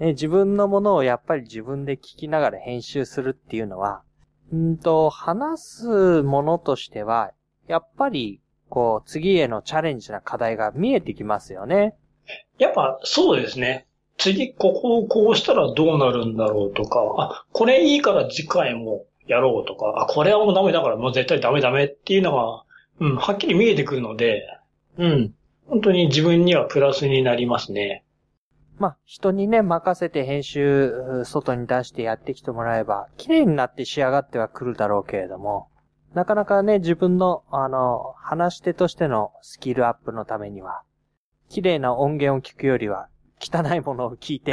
[0.00, 4.02] ね、自分のものをやっぱり自分で聞きながら編集するっていうのは、
[4.54, 7.32] んと、話すものとしては、
[7.68, 11.94] やっぱり、こう、次へのチャレンジな課題が見えてきますよね。
[12.58, 13.86] やっぱそうですね。
[14.16, 22.64] 次ここをこうしたらどうなるんだろうとか、あ、これいいから次回もやろうとか、あ、これはもうダメだからもう絶対ダメダメっていうのが、
[23.00, 24.42] うん、はっきり見えてくるので、
[24.98, 25.34] うん、
[25.66, 28.04] 本当に自分にはプラスになりますね。
[28.80, 35.68] まあ、人にね、任せて編集、う外に出してやってきてもらえば、綺麗になって仕上がってはくるだろうけれども、
[36.14, 40.80] なかなかね、自分の、あの、話し手としてのスキルアップのためには、
[41.50, 43.08] 綺麗な音源を聞くよりは、
[43.38, 44.52] 汚いものを聞いて、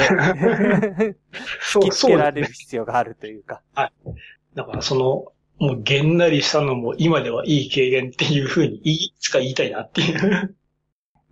[1.64, 3.62] そ突きつけられる必要があるというか。
[3.74, 5.32] だからその、
[5.66, 10.56] もうげんなりしたのも今ではいい経験っていうふうにいつか言いたいなっていう。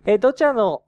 [0.08, 0.82] え、どちらの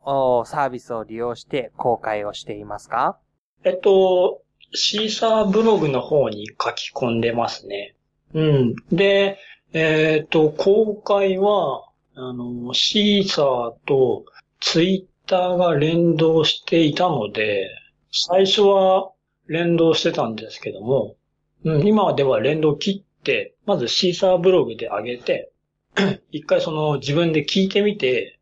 [0.46, 3.18] サービスを利用して公開をしていますか？
[3.64, 4.42] えっと、
[4.72, 7.96] シーサーブログの方に書き込んでますね。
[8.34, 8.74] うん。
[8.92, 9.38] で、
[9.72, 14.24] えっと、公開は、あの、シーサーと
[14.60, 17.68] ツイッターが連動していたので、
[18.12, 19.10] 最初は
[19.48, 21.16] 連動してたんですけども、
[21.64, 25.50] うん、今では連動切って、まずシーサーブログで上げて、
[26.30, 28.37] 一回その自分で聞いてみて、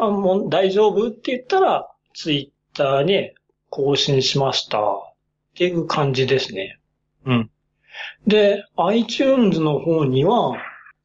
[0.00, 1.08] あ、もう大丈夫？
[1.08, 3.32] って言ったら、ツイッターに
[3.70, 5.14] 更新しましたっ
[5.56, 6.78] ていう感じですね。
[7.24, 7.50] うん。
[8.26, 10.56] で、iTunes の方には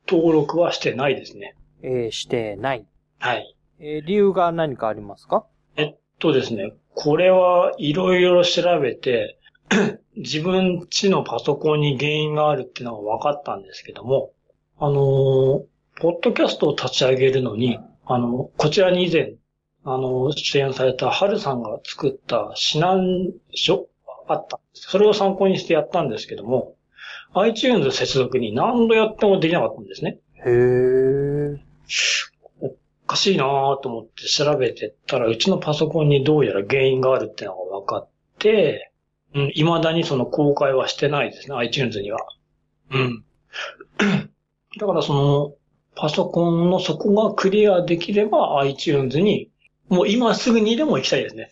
[0.08, 1.56] 登録はしてないですね。
[1.82, 2.86] えーしてない。
[3.20, 3.56] はい。
[3.80, 5.46] えー理由が何かありますか？
[5.76, 9.38] えっとですね、これはいろいろ調べて、
[10.16, 14.32] 自分ちのパソコンに原因があるっていうのが分かったんですけども、
[14.78, 15.64] あのー
[16.02, 19.34] ポッドキャストを立ち上げるのに、あの、こちらに以前、
[19.86, 23.88] あの、出演されたハルさんが作った指南書
[24.28, 24.90] あったんです。
[24.90, 26.76] それを参考にしてやったんですけども、
[27.36, 30.20] iTunes 接続に何度やってもできなかったんですね。
[30.46, 31.58] へー。
[32.62, 32.76] お
[33.08, 38.92] かしいなぁと思って調べてったら、うちのパソコンにどうやら原因があるってのが分かって、
[39.36, 42.20] うん、未だにその公開はしてないですね、iTunes には。
[42.92, 43.24] うん。
[44.80, 45.56] だからその、
[45.96, 49.50] パソコンのそこがクリアできれば iTunes に、
[49.90, 51.50] もう今すぐにでも行きたいですね。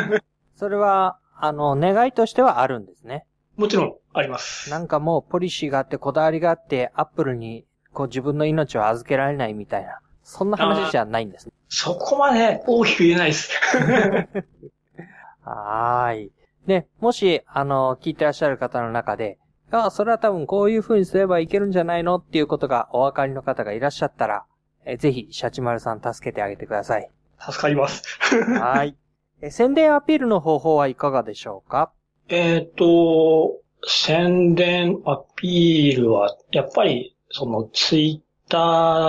[0.56, 3.24] それは、あの、願いとしてはあるんですね。
[3.56, 4.70] もちろん、あります。
[4.70, 11.52] なんかもうポリシーがあってこだわりがあって、アップルにこう自分の命を預けられないみたいな、そんな話じゃないんですね。
[11.68, 13.50] そこまで大きく言えないです。
[15.44, 16.32] はーい。
[16.66, 19.38] で、もし、あの、聞いてらっしゃる方の中で、
[19.70, 24.44] あ、それは多分こういう風にすればいけるんじゃないのっていうことがお分かりの方がいらっしゃったら、
[24.86, 27.10] えぜひ、シャチマルさん助けてあげてください。
[27.38, 28.02] 助かります。
[28.58, 28.94] はーい。
[29.42, 31.92] え宣伝アピールの方法はいかがでしょうか？
[32.28, 38.58] えっ、と、宣伝アピールは、やっぱり、そのツイッタ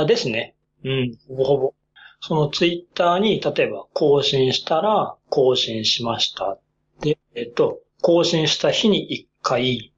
[0.03, 0.55] ーですね。
[0.83, 1.73] うん、ほぼほぼ。
[2.21, 6.59] そのツイッターに、例えば更新したら、更新しました。
[7.01, 9.88] で、えっ、と、更新した日に1回。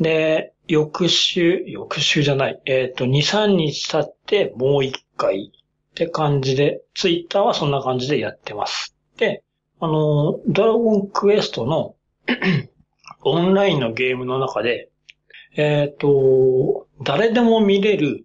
[0.00, 2.60] で、翌週、翌週じゃない。
[2.64, 5.52] えっ、と、2、3日経ってもう1回。
[5.90, 8.96] って感じで、ツイッターはそんな感じでやってます。
[9.18, 9.42] で、
[9.80, 11.94] あの、ドラゴンクエストの
[13.22, 14.90] オンラインのゲームの中で、
[15.56, 18.24] えっ、と、誰でも見れる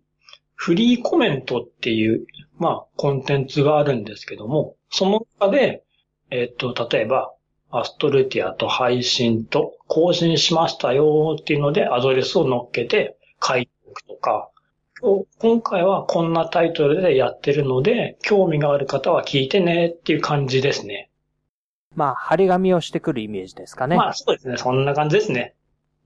[0.53, 2.25] フリーコメントっていう、
[2.57, 5.83] まあ、コンテンツがあるんですけども、その中で、
[6.29, 7.33] えっ、と、例えば、
[7.77, 14.49] アストルティアと配信と更新しましたよっていうのでアドレスを乗っけて書いておくとか、
[15.39, 21.09] 今回はこんなタイトルでやってるので、興味がある方は聞いてねっていう感じですね。
[21.93, 23.95] まあ、張り紙をしてくるイメージですかね。
[23.95, 24.57] まあ、そうですね。
[24.57, 25.53] そんな感じですね。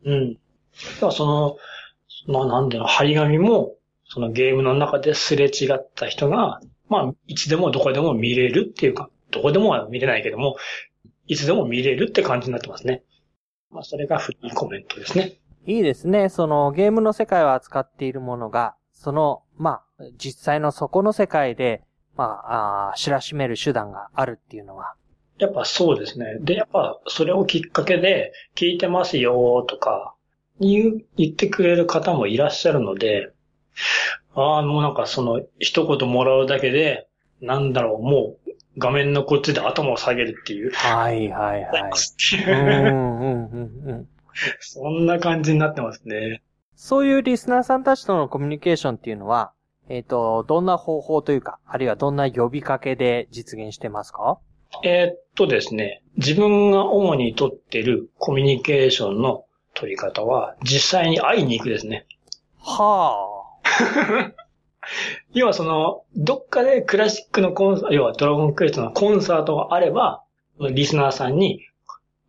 [0.05, 0.33] うん。
[0.33, 0.39] で
[1.01, 1.57] は、その、
[2.27, 6.59] まあ、なんでの、張り紙も、そのゲームの中ですれ違った人が、
[6.89, 10.57] まあ、いつでもどこでも見れるっていうか、どこでもは見れないけども、
[11.29, 13.03] いつでも見れるって感じになってますね。
[13.69, 15.39] まあ、それがフリーコメントですね。
[15.67, 16.29] いいですね。
[16.29, 21.83] そのゲームの世界を扱っているものが、その、まあ、実際のそこの世界で、
[22.17, 24.95] まあ、あ知らしめる手段があるっていうのは。
[25.37, 26.37] やっぱそうですね。
[26.41, 30.15] で、やっぱそれをきっかけで、聞いてますよとか、
[30.59, 33.31] 言言ってくれる方もいらっしゃるので、
[34.33, 37.07] ああ、もうなんかその一言もらうだけで、
[37.39, 38.48] なんだろう、もう
[38.79, 40.71] 画面のこっちで頭を下げるっていう。
[40.71, 41.91] はいはいはい。
[42.47, 44.07] うんうんうんうん。
[44.59, 46.41] そんな感じになってますね。
[46.75, 49.51] そういうリスナーさんたちとのコミュニケーションっていうのは、
[49.89, 54.39] えっ、ー、と、どんな方法というか、あるいはどんな呼びかけで実現してますか？
[54.83, 62.05] えー、っとですね、自分が主に取ってるコミュニケーションの取り方は、実際に会いに行くですね。
[62.59, 63.15] は
[63.63, 64.31] あ。
[65.33, 70.23] 要はその、どっかでクラシックのコンサート、要はドラゴンクエストのコンサートがあれば、
[70.59, 71.61] リスナーさんに、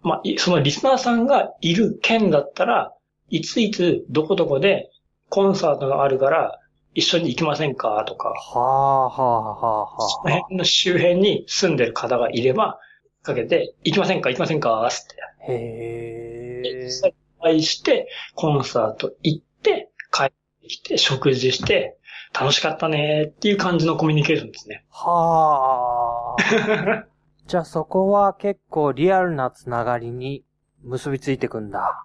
[0.02, 2.94] まあ、そのリスナーさんがいる県だったら、
[3.28, 4.90] いついつどこどこで
[5.28, 6.58] コンサートがあるから
[6.94, 8.30] 一緒に行きませんかとか。
[8.30, 10.08] はあ、はあ、はあ、はあ。
[10.08, 12.78] その辺の周辺に住んでる方がいれば、
[13.22, 15.52] かけて、行きませんか行きませんかつって。
[15.52, 16.84] へえ。
[16.84, 20.30] 実際会して、コンサート行って、帰っ
[20.62, 21.98] てきて、食事して、
[22.32, 24.84] 楽しかったねっていう感じのコミュニケーションですね。
[24.90, 27.06] はあ。
[27.46, 30.44] じゃあそこは結構リアルなつながりに
[30.82, 32.04] 結びついてくんだ。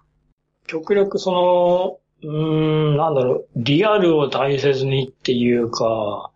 [0.66, 6.32] 極力その、うーん、なんだろう、リアルを大切にっていうか、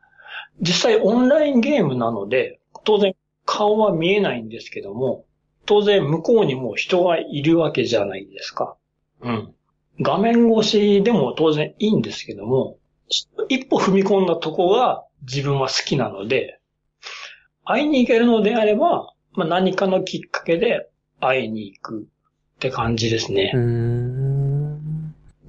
[0.61, 3.15] 実際オンラインゲームなので、当然
[3.45, 5.25] 顔は見えないんですけども、
[5.67, 8.77] 当然向こうにも人がいるわけじゃないですか。
[9.23, 9.55] うん。
[10.01, 12.79] 画面越しでも当然いいんですけども、
[13.49, 16.61] 一歩踏み込んだとこが自分は好きなので、
[17.65, 20.89] 会いに行けるのであれば、まあ、何かのきっかけで
[21.21, 22.09] 会いに行く
[22.57, 23.53] って感じですね。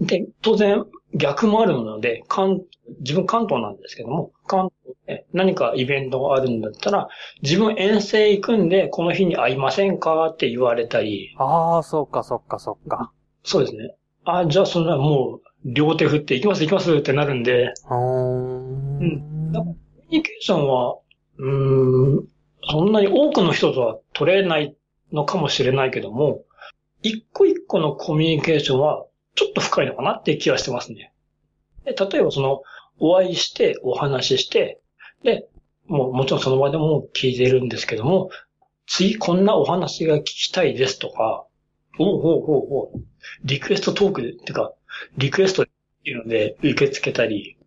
[0.01, 2.61] で、当然逆もあるので、関、
[2.99, 7.09] 自分関東なんですけども、関東で何かイベントがあるんだったら、
[7.41, 11.35] 自分遠征行くんで、この日に会いませんかって言われたり。
[11.37, 13.11] ああ、そっかそっかそっか。
[13.43, 13.95] そうですね。
[14.23, 17.73] あじゃあそんなもう、両手振って行きます行きますってなるんで。
[17.89, 19.51] うん。
[19.53, 19.75] コミュ
[20.09, 20.97] ニケーションは、
[21.37, 22.27] うん、
[22.69, 24.75] そんなに多くの人とは取れない
[25.11, 26.43] のかもしれないけども、
[27.03, 29.05] 一個一個のコミュニケーションは
[29.35, 31.13] ちょっと深いのかなっていう気はしてますね。
[31.85, 32.61] で例えばその、
[32.99, 34.79] お会いしてお話しして、
[35.23, 35.47] で、
[35.87, 38.29] もうもちろんその場でも聞いてるんですけども、
[38.85, 41.45] 次こんなお話が聞きたいですとか、
[41.99, 43.01] おうほうほうほう、
[43.43, 44.73] リクエストトークで、ってか、
[45.17, 45.65] リクエストっ
[46.03, 47.57] ていうので受け付けたり、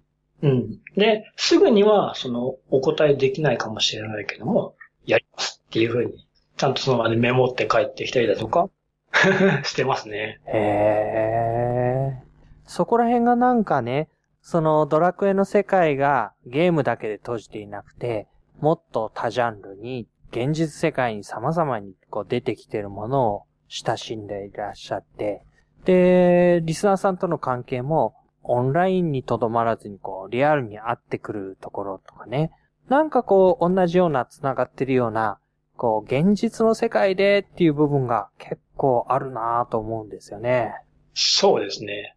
[0.42, 0.80] うん。
[0.96, 4.74] で、すぐには、その、お答えできないかもしれないけども、
[5.06, 6.26] やりますっていうふうに、
[6.56, 8.68] ちゃんとその場でメモって帰ってきたりだとか、
[9.64, 10.40] してますね。
[10.46, 12.22] へえ。
[12.66, 14.08] そこら辺がなんかね、
[14.42, 18.26] そのドラクエの世界がゲームだけで閉じていなくて、
[18.60, 25.44] もっと多ジャンルに、現実世界に様々にこう出てきてるものを親しんでいらっしゃって、
[25.84, 32.50] で、リスナーさんとの関係も、オンラインにとどまらずに、こう、リアルに会ってくるところとかね。
[32.88, 35.38] なんかこう、同じような繋がってるような、
[35.76, 40.74] こう、現実の世界でっていう部分が結構あるなぁと思うんですよね。
[41.14, 42.16] そうですね。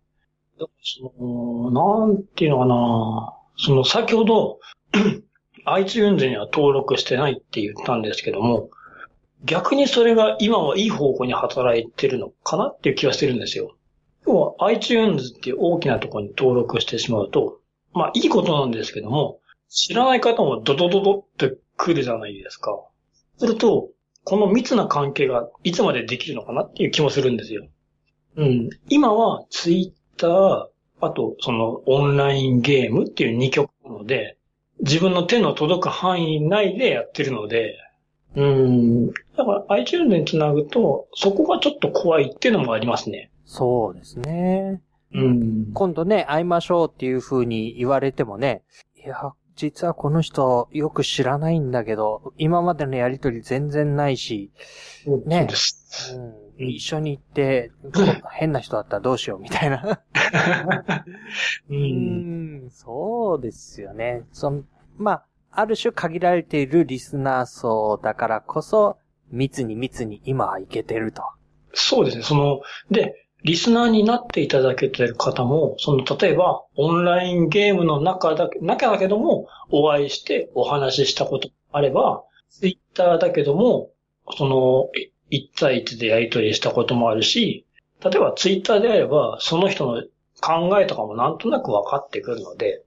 [0.60, 4.60] その、なんていうのかなその、先ほど、
[5.66, 8.70] iTunes には登録してないって言ったんですけども、
[9.44, 13.76] 逆にそれが今はいい方向に働いてるのかなっていう気がしてるんですよ。
[14.26, 17.60] 要は iTunes っていう大きなところに登録してしまうと、
[17.94, 22.78] まあいいことなんですけども、知らない方もドドドドって来るじゃないですか。
[23.38, 23.90] すると、
[24.24, 27.66] この密な関係がいつまでできるのかなっていう気もするんですよ。
[28.36, 28.70] うん。
[28.90, 30.68] 今は Twitter、
[31.00, 34.38] あとそのオンラインゲームっていう2曲なので、
[34.82, 37.76] 自分の手の届く範囲内でやってるので、
[38.38, 39.08] うん。
[39.08, 43.32] だから iTunes につなぐと、そこがちょっと怖いっていうのもありますね。
[43.46, 44.82] そうですね。
[45.14, 45.74] うん。
[45.74, 48.64] 今度ね、会いましょうっていう風に言われてもね、
[49.04, 54.52] いや、実はこの人よく知らないんだけど、今までのやりとり全然ないし、
[55.26, 60.00] ねそうん、一緒に行って、こ変な人だったらどうしようみたいな。
[61.70, 61.74] う。
[61.74, 64.26] うんん、そうですよね。
[64.32, 64.64] その、
[64.98, 65.26] まあ、
[65.60, 68.98] ある種限られているリスナー層だからこそ、
[69.32, 71.24] 密に密に今はいけてると。
[71.74, 72.24] そうですね。
[72.24, 83.90] その、で、リスナーになっていただけてる方も、その、例えば、オンラインゲームの中だけ、中だけども、お会いしてお話ししたことあれば、ツイッターだけども、
[84.38, 84.90] その、
[85.32, 87.66] 一対一でやり取りしたこともあるし、
[88.04, 90.04] 例えばツイッターであれば、その人の
[90.40, 92.84] 考えとかもなんとなく分かってくるので、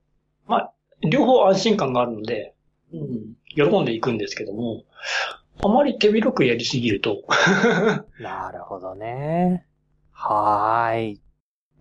[0.47, 2.55] まあ、両方安心感があるので、
[2.93, 4.85] うん、喜んでいくんですけども、
[5.63, 7.23] あまり手広くやりすぎると、
[8.21, 9.67] なるほどね。
[10.13, 11.21] はーい。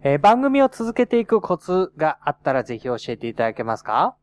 [0.01, 4.15] えー番組を続けていくコツがあったらぜひ教えていただけますか？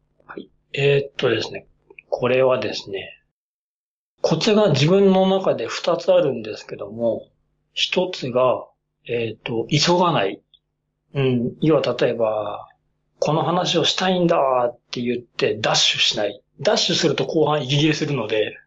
[0.73, 1.67] えーっとですね、
[2.09, 3.13] これはですね、
[4.23, 7.29] コツが自分の中で二つあるんですけども、
[7.73, 8.67] 一つが、
[9.07, 10.41] えーっと、急がない。
[11.15, 12.69] うん、要は例えば、
[13.19, 14.37] この話をしたいんだ
[14.71, 16.43] って言ってダッシュしない。
[16.61, 18.59] ダッシュすると後半息切れするので、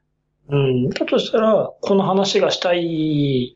[0.49, 3.55] うん、だとしたら、この話がしたい、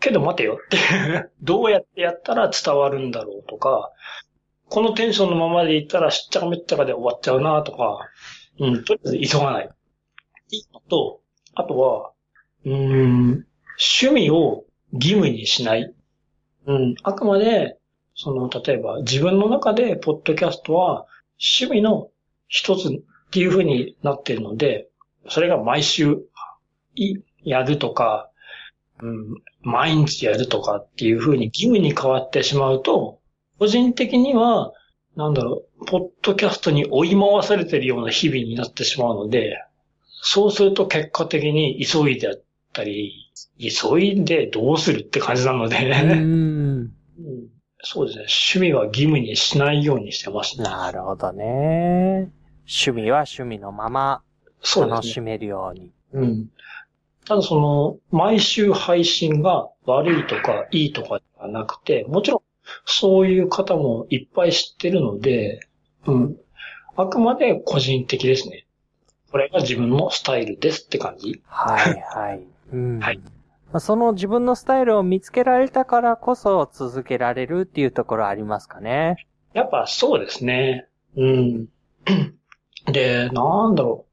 [0.00, 3.90] けど待てよって、 どうやってやったら伝わるんだろうとか、
[4.68, 7.98] このテンションのままでいったらしっちゃかめっちゃかで終わっちゃうなとか、
[8.58, 9.70] うん、とりあえず急がない。
[10.88, 11.20] と、
[11.54, 12.12] あとは、
[12.64, 13.46] うーん、
[14.00, 15.94] 趣味を義務にしない。
[16.66, 17.78] うん、あくまで、
[18.14, 21.06] その、例えば自分の中で、ポッドキャストは
[21.40, 22.10] 趣味の
[22.48, 22.90] 一つ
[23.32, 24.88] っていう風になっているので、
[25.26, 26.18] それが毎週
[26.94, 28.28] いやるとか、
[29.00, 33.20] うん、毎日やるとかっていう風に義務に変わってしまうと、
[33.58, 34.74] 個人的には、
[35.16, 39.56] なんだろう、ポッドキャストに追い回されてるような日々になってしまうので、
[40.20, 42.42] そうすると結果的に急いであっ
[42.74, 46.20] たり、急いでどうするって感じなので、うーん。
[46.20, 46.92] うん
[47.84, 48.26] そうですね。
[48.54, 50.64] 趣味は義務にしないようにしてますね。
[50.64, 52.30] なるほどね。
[52.72, 54.22] 趣味は趣味のまま。
[54.76, 55.92] 楽しめるように。
[56.12, 56.48] うん。
[57.26, 62.40] ただその、毎週配信が悪いとかいいとかではなくて、もちろん
[62.86, 65.60] そういう方もいっぱい知ってるので、
[66.06, 66.36] うん。
[66.96, 68.66] あくまで個人的ですね。
[69.30, 71.42] これが自分のスタイルですって感じ。
[71.46, 72.46] はいはい。
[72.72, 73.18] うんはい
[73.72, 79.26] まあその自分のスタイルを見つけられたからこそ続けられるっていうところありますかね。
[79.54, 80.88] やっぱそうですね。
[81.16, 81.68] うん。
[82.86, 84.06] で、なんだろ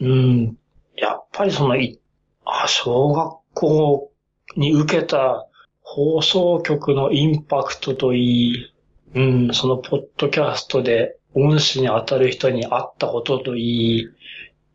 [0.00, 0.06] う。
[0.06, 0.58] うん。
[0.96, 2.00] やっぱりその、い
[2.44, 4.12] あ小学校
[4.56, 5.46] に受けた
[5.82, 8.72] 放送局のインパクトといい、
[9.14, 9.20] う
[9.50, 14.08] ん、そのポッドキャストで恩師に当たる人に会ったことといい、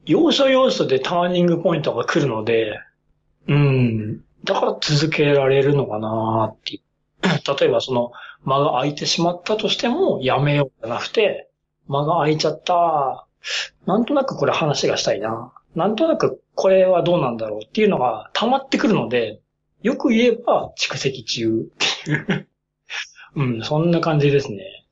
[0.06, 2.80] 要所要所でターニングポイントが来るので、
[3.48, 6.82] うん、だから続けられるのかなって。
[7.60, 8.12] 例えばその
[8.44, 11.50] 間が空いてしまったとしてもやめようじゃなくて、
[11.88, 13.28] 間が空いちゃった。
[13.86, 15.54] なんとなくこれ話がしたいな。
[15.76, 19.42] なんとなくこれはどうなんだろうっていうのが溜まってくるので、
[19.82, 22.48] よく言えば蓄積中っていう。
[23.36, 24.86] うん、そんな感じですね。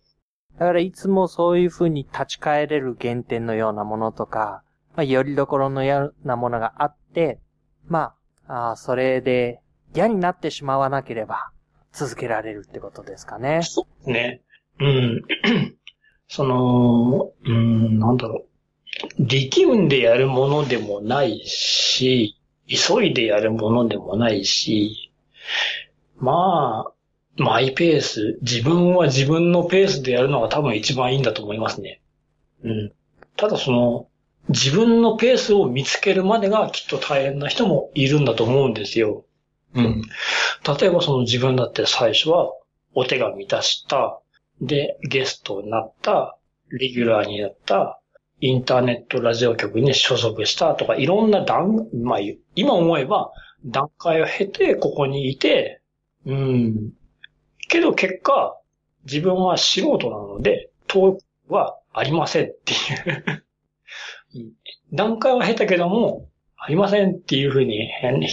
[0.60, 4.64] だからいつもそういう風に立ち返れる原点のようなものとか、
[4.96, 7.40] まあ、よりどころのようなものがあって、
[7.88, 8.14] ま
[8.48, 9.62] あ、あーそれで
[9.96, 11.52] 嫌になってしまわなければ
[11.92, 13.62] 続けられるってことですかね。
[13.64, 14.42] そうですね。
[14.80, 15.24] うん。
[16.36, 18.46] その、うん、なんだろ
[19.20, 19.24] う。
[19.24, 25.14] 力運でやるものでもないし、急いでやるものでもないし、
[26.18, 26.92] まあ、
[27.38, 32.02] マイペース、自分は自分のペースでやるのが多分一番いいんだと思いますね。
[32.64, 32.92] うん。
[33.36, 34.08] ただその、
[34.50, 39.24] 自分のペースを見つけるまでがきっと大変な人もいるんだと思うんですよ。
[39.76, 40.02] うん。
[40.80, 42.52] 例えばその自分だって最初は
[42.96, 44.20] お手紙出した、
[44.66, 46.38] で、ゲストになった、
[46.70, 48.00] レギュラーになった、
[48.40, 52.20] インターネットラジオ局に所属したとか、いろんな段、まあ、
[52.56, 53.32] 今思えば
[53.66, 55.82] 段階を経てここにいて、
[56.26, 56.92] うん。
[57.70, 58.58] けど結果、
[59.06, 61.24] 自分は素人なので、登録
[61.54, 62.76] はありませんってい
[64.46, 64.54] う。
[64.94, 66.28] 段階は経たけども、
[66.58, 67.90] ありませんっていうふうに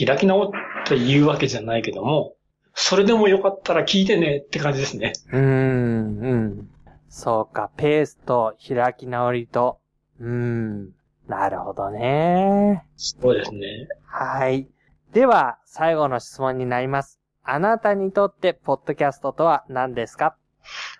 [0.07, 0.51] 開き直っ
[0.87, 2.35] て言うわけじゃないけども、
[2.83, 5.13] それでもよかったら聞いてねって感じですね。
[5.33, 6.71] うーん、うん。
[7.11, 9.79] そうか、ペースと開き直りと、
[10.19, 10.89] うーん、
[11.29, 12.85] なるほどね。
[12.97, 13.87] そうですね。
[14.07, 14.67] はい。
[15.13, 17.21] では、最後の質問になります。
[17.45, 20.37] あなたにとって、ポッドキャストとは何ですか？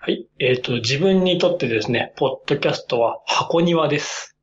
[0.01, 0.29] はい。
[0.39, 4.37] えっ、と、自分にとってですね、ポッドキャストは箱庭です。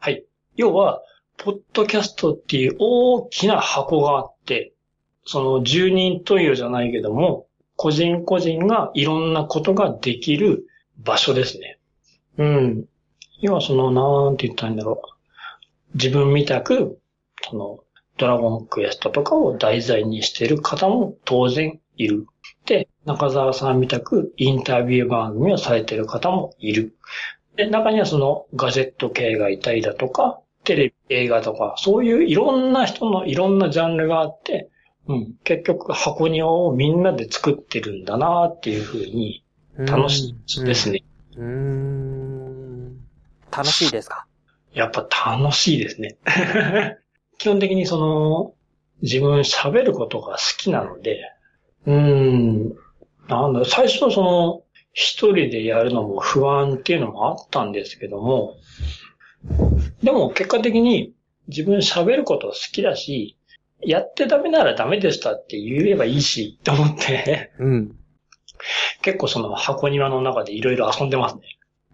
[0.00, 0.24] はい。
[0.56, 1.00] 要は、
[1.36, 4.72] ポッドキャストっていう大きな箱があって、
[5.26, 7.46] その住人トイレじゃないけども、
[7.76, 10.66] 個人個人がいろんなことができる
[10.98, 11.78] 場所ですね。
[12.38, 12.84] うん。
[13.40, 15.96] 要はその、なんて言ったんだろう。
[15.96, 16.98] 自分みたく、
[17.42, 17.80] その、
[18.16, 22.26] ドラゴンクエストとかを題材にしてる方も当然いる。
[22.64, 26.96] で、中澤さんみたくインタビュー番組をされてる方もいる。
[27.56, 34.68] で、中にはそのガジェット系がいたりだとか、テレビ、映画とか、そういういろんな人のいろんなジャンルがあって、
[35.08, 39.44] うん、結局箱庭をみんなで作ってるんだなっていうふうに
[39.78, 41.04] 楽しいですね。
[41.36, 42.96] うーん。
[43.52, 44.26] 楽しいですか？
[44.72, 45.06] やっぱ
[45.38, 46.16] 楽しいですね。
[47.38, 48.54] 基本的にその、
[49.02, 51.20] 自分喋ることが好きなので、
[51.86, 52.74] うーん、
[53.28, 54.62] なんだ、最初その、
[54.92, 58.56] 一人でやるのも不安っていうのもあったんですけども、
[60.02, 61.12] でも結果的に
[61.48, 63.35] 自分喋ること好きだし、
[63.86, 67.96] やってダメならダメでしたって言えばいいし、と思って、うん。
[69.02, 71.42] 結構その箱庭の中でいろいろ遊んでますね。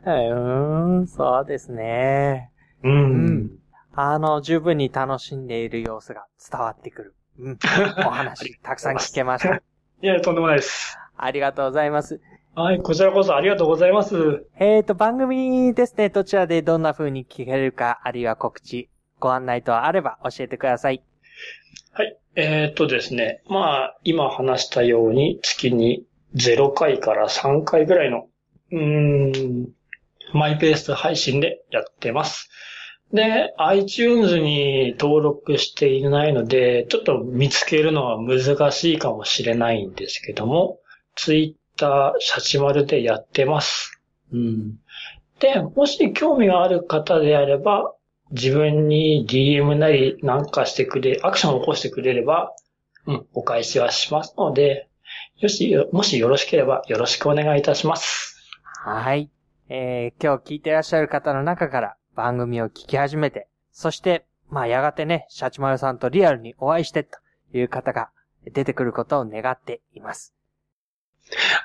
[0.04, 2.50] うーん、そうですね。
[2.82, 2.88] う。
[2.88, 3.50] うんん。
[3.94, 7.14] あの、十分に楽しんでいる様子が伝わってくる。
[7.38, 7.58] うん。
[8.06, 9.56] お話、たくさん聞けました。
[9.56, 9.60] い
[10.00, 10.98] や、とんでもないです。
[11.16, 12.20] ありがとうございます。
[12.54, 14.46] はい、こちらこそありがとうございます。
[14.58, 18.88] えーと、番組ですね、どちらでどんな風に聞けるか、あるいは告知、
[19.20, 21.02] ご案内等あれば教えてください。
[22.34, 22.46] はい。
[22.46, 23.42] えーっとですね。
[23.48, 26.04] まあ、今話したように月に
[26.34, 28.28] 0回から3回ぐらいの、
[28.70, 29.68] うーん、
[30.32, 32.48] マイペース配信でやってます。
[33.12, 40.80] で、iTunes に登録していないので、ちょっと見つけるのは難しいかもしれないんですけども、
[41.14, 44.00] Twitter、シャチマルでやってます。
[44.32, 44.78] うん。
[45.40, 47.94] で、もし興味がある方であれば、
[48.32, 52.54] 自分に DM なりなんかしてくれ、アクションを起こしてくれれば、
[53.06, 54.88] うん、お返しはしますので、
[55.38, 58.36] よし、もしよろしければよろしくお願いいたします。
[58.62, 59.30] はい。
[59.68, 67.18] えー、今日聞いてらっしゃる方の中から番組を聞き始めて、そして、まあ、やがてね、シャチマルさんとリアルにお会いしてと
[67.54, 68.10] いう方が
[68.52, 70.34] 出てくることを願っています。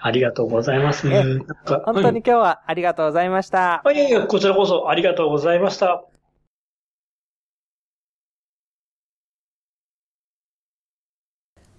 [0.02, 1.10] ありがとうございます。
[1.10, 3.82] えなんか本当に今日はありがとうございました。
[3.86, 3.96] うん。
[3.96, 6.06] いやいや、こちらこそありがとうございました。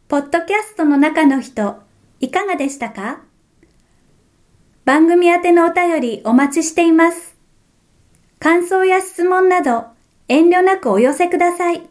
[0.09, 1.83] ポッドキャストの中の人、
[2.19, 3.21] いかがでしたか？
[4.87, 7.37] 番組宛てのお便りお待ちしています。
[8.39, 9.85] 感想や質問など、
[10.27, 11.87] 遠慮なくお寄せください。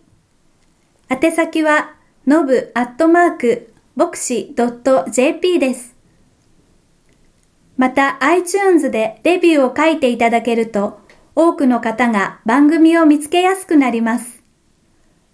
[1.11, 1.94] 宛先は、
[2.26, 4.56] のぶアットマーク、ボクシ
[5.11, 5.95] .jp です。
[7.77, 10.99] また、iTunes でレビューを書いていただけると、
[11.35, 14.41] 多くの方が番組を見つけやすくなります。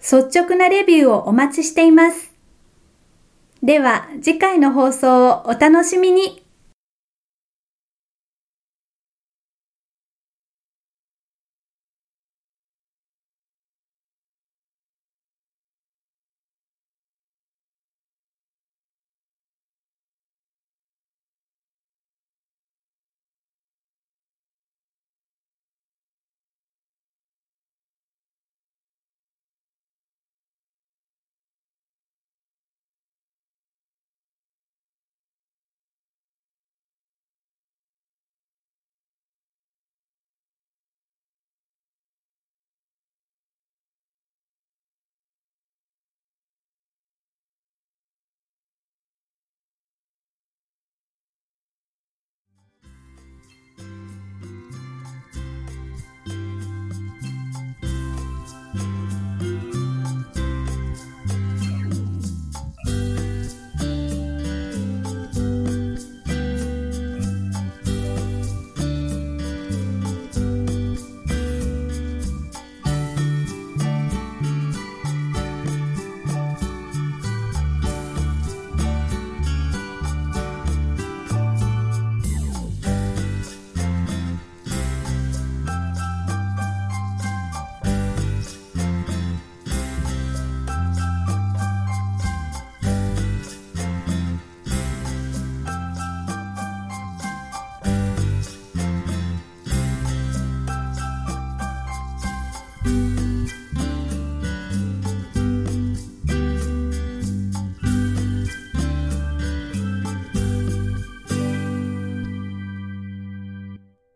[0.02, 2.33] 率直なレビューをお待ちしています。
[3.64, 6.43] では、次回の放送をお楽しみに。